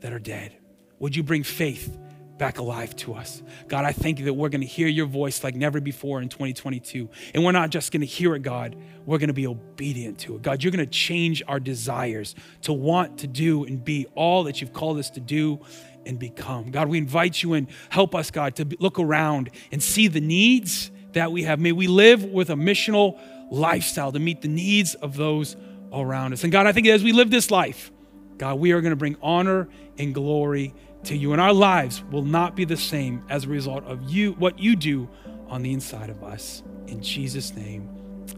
that 0.00 0.12
are 0.12 0.18
dead. 0.18 0.56
Would 0.98 1.16
you 1.16 1.22
bring 1.22 1.42
faith? 1.42 1.98
Back 2.40 2.58
alive 2.58 2.96
to 2.96 3.12
us. 3.12 3.42
God, 3.68 3.84
I 3.84 3.92
thank 3.92 4.18
you 4.18 4.24
that 4.24 4.32
we're 4.32 4.48
going 4.48 4.62
to 4.62 4.66
hear 4.66 4.88
your 4.88 5.04
voice 5.04 5.44
like 5.44 5.54
never 5.54 5.78
before 5.78 6.22
in 6.22 6.30
2022. 6.30 7.06
And 7.34 7.44
we're 7.44 7.52
not 7.52 7.68
just 7.68 7.92
going 7.92 8.00
to 8.00 8.06
hear 8.06 8.34
it, 8.34 8.40
God, 8.40 8.76
we're 9.04 9.18
going 9.18 9.28
to 9.28 9.34
be 9.34 9.46
obedient 9.46 10.20
to 10.20 10.36
it. 10.36 10.42
God, 10.42 10.64
you're 10.64 10.72
going 10.72 10.84
to 10.84 10.90
change 10.90 11.42
our 11.46 11.60
desires 11.60 12.34
to 12.62 12.72
want 12.72 13.18
to 13.18 13.26
do 13.26 13.64
and 13.64 13.84
be 13.84 14.06
all 14.14 14.44
that 14.44 14.62
you've 14.62 14.72
called 14.72 14.98
us 14.98 15.10
to 15.10 15.20
do 15.20 15.60
and 16.06 16.18
become. 16.18 16.70
God, 16.70 16.88
we 16.88 16.96
invite 16.96 17.42
you 17.42 17.52
and 17.52 17.68
help 17.90 18.14
us, 18.14 18.30
God, 18.30 18.56
to 18.56 18.66
look 18.80 18.98
around 18.98 19.50
and 19.70 19.82
see 19.82 20.08
the 20.08 20.22
needs 20.22 20.90
that 21.12 21.30
we 21.30 21.42
have. 21.42 21.60
May 21.60 21.72
we 21.72 21.88
live 21.88 22.24
with 22.24 22.48
a 22.48 22.54
missional 22.54 23.20
lifestyle 23.50 24.12
to 24.12 24.18
meet 24.18 24.40
the 24.40 24.48
needs 24.48 24.94
of 24.94 25.14
those 25.14 25.56
around 25.92 26.32
us. 26.32 26.42
And 26.42 26.50
God, 26.50 26.66
I 26.66 26.72
think 26.72 26.86
as 26.86 27.04
we 27.04 27.12
live 27.12 27.30
this 27.30 27.50
life, 27.50 27.92
God, 28.38 28.58
we 28.58 28.72
are 28.72 28.80
going 28.80 28.92
to 28.92 28.96
bring 28.96 29.18
honor 29.20 29.68
and 29.98 30.14
glory 30.14 30.72
to 31.04 31.16
you. 31.16 31.32
And 31.32 31.40
our 31.40 31.52
lives 31.52 32.02
will 32.10 32.24
not 32.24 32.56
be 32.56 32.64
the 32.64 32.76
same 32.76 33.24
as 33.28 33.44
a 33.44 33.48
result 33.48 33.84
of 33.84 34.10
you, 34.10 34.32
what 34.32 34.58
you 34.58 34.76
do 34.76 35.08
on 35.48 35.62
the 35.62 35.72
inside 35.72 36.10
of 36.10 36.22
us. 36.22 36.62
In 36.86 37.02
Jesus' 37.02 37.54
name, 37.54 37.88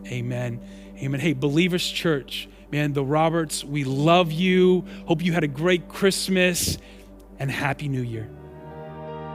amen. 0.07 0.61
Amen. 0.99 1.21
Hey, 1.21 1.33
Believers 1.33 1.89
Church, 1.89 2.49
man, 2.71 2.93
the 2.93 3.05
Roberts, 3.05 3.65
we 3.65 3.85
love 3.85 4.31
you. 4.31 4.85
Hope 5.07 5.23
you 5.23 5.33
had 5.33 5.45
a 5.45 5.49
great 5.49 5.89
Christmas 5.89 6.79
and 7.39 7.51
Happy 7.51 7.89
New 7.89 8.03
Year. 8.03 8.31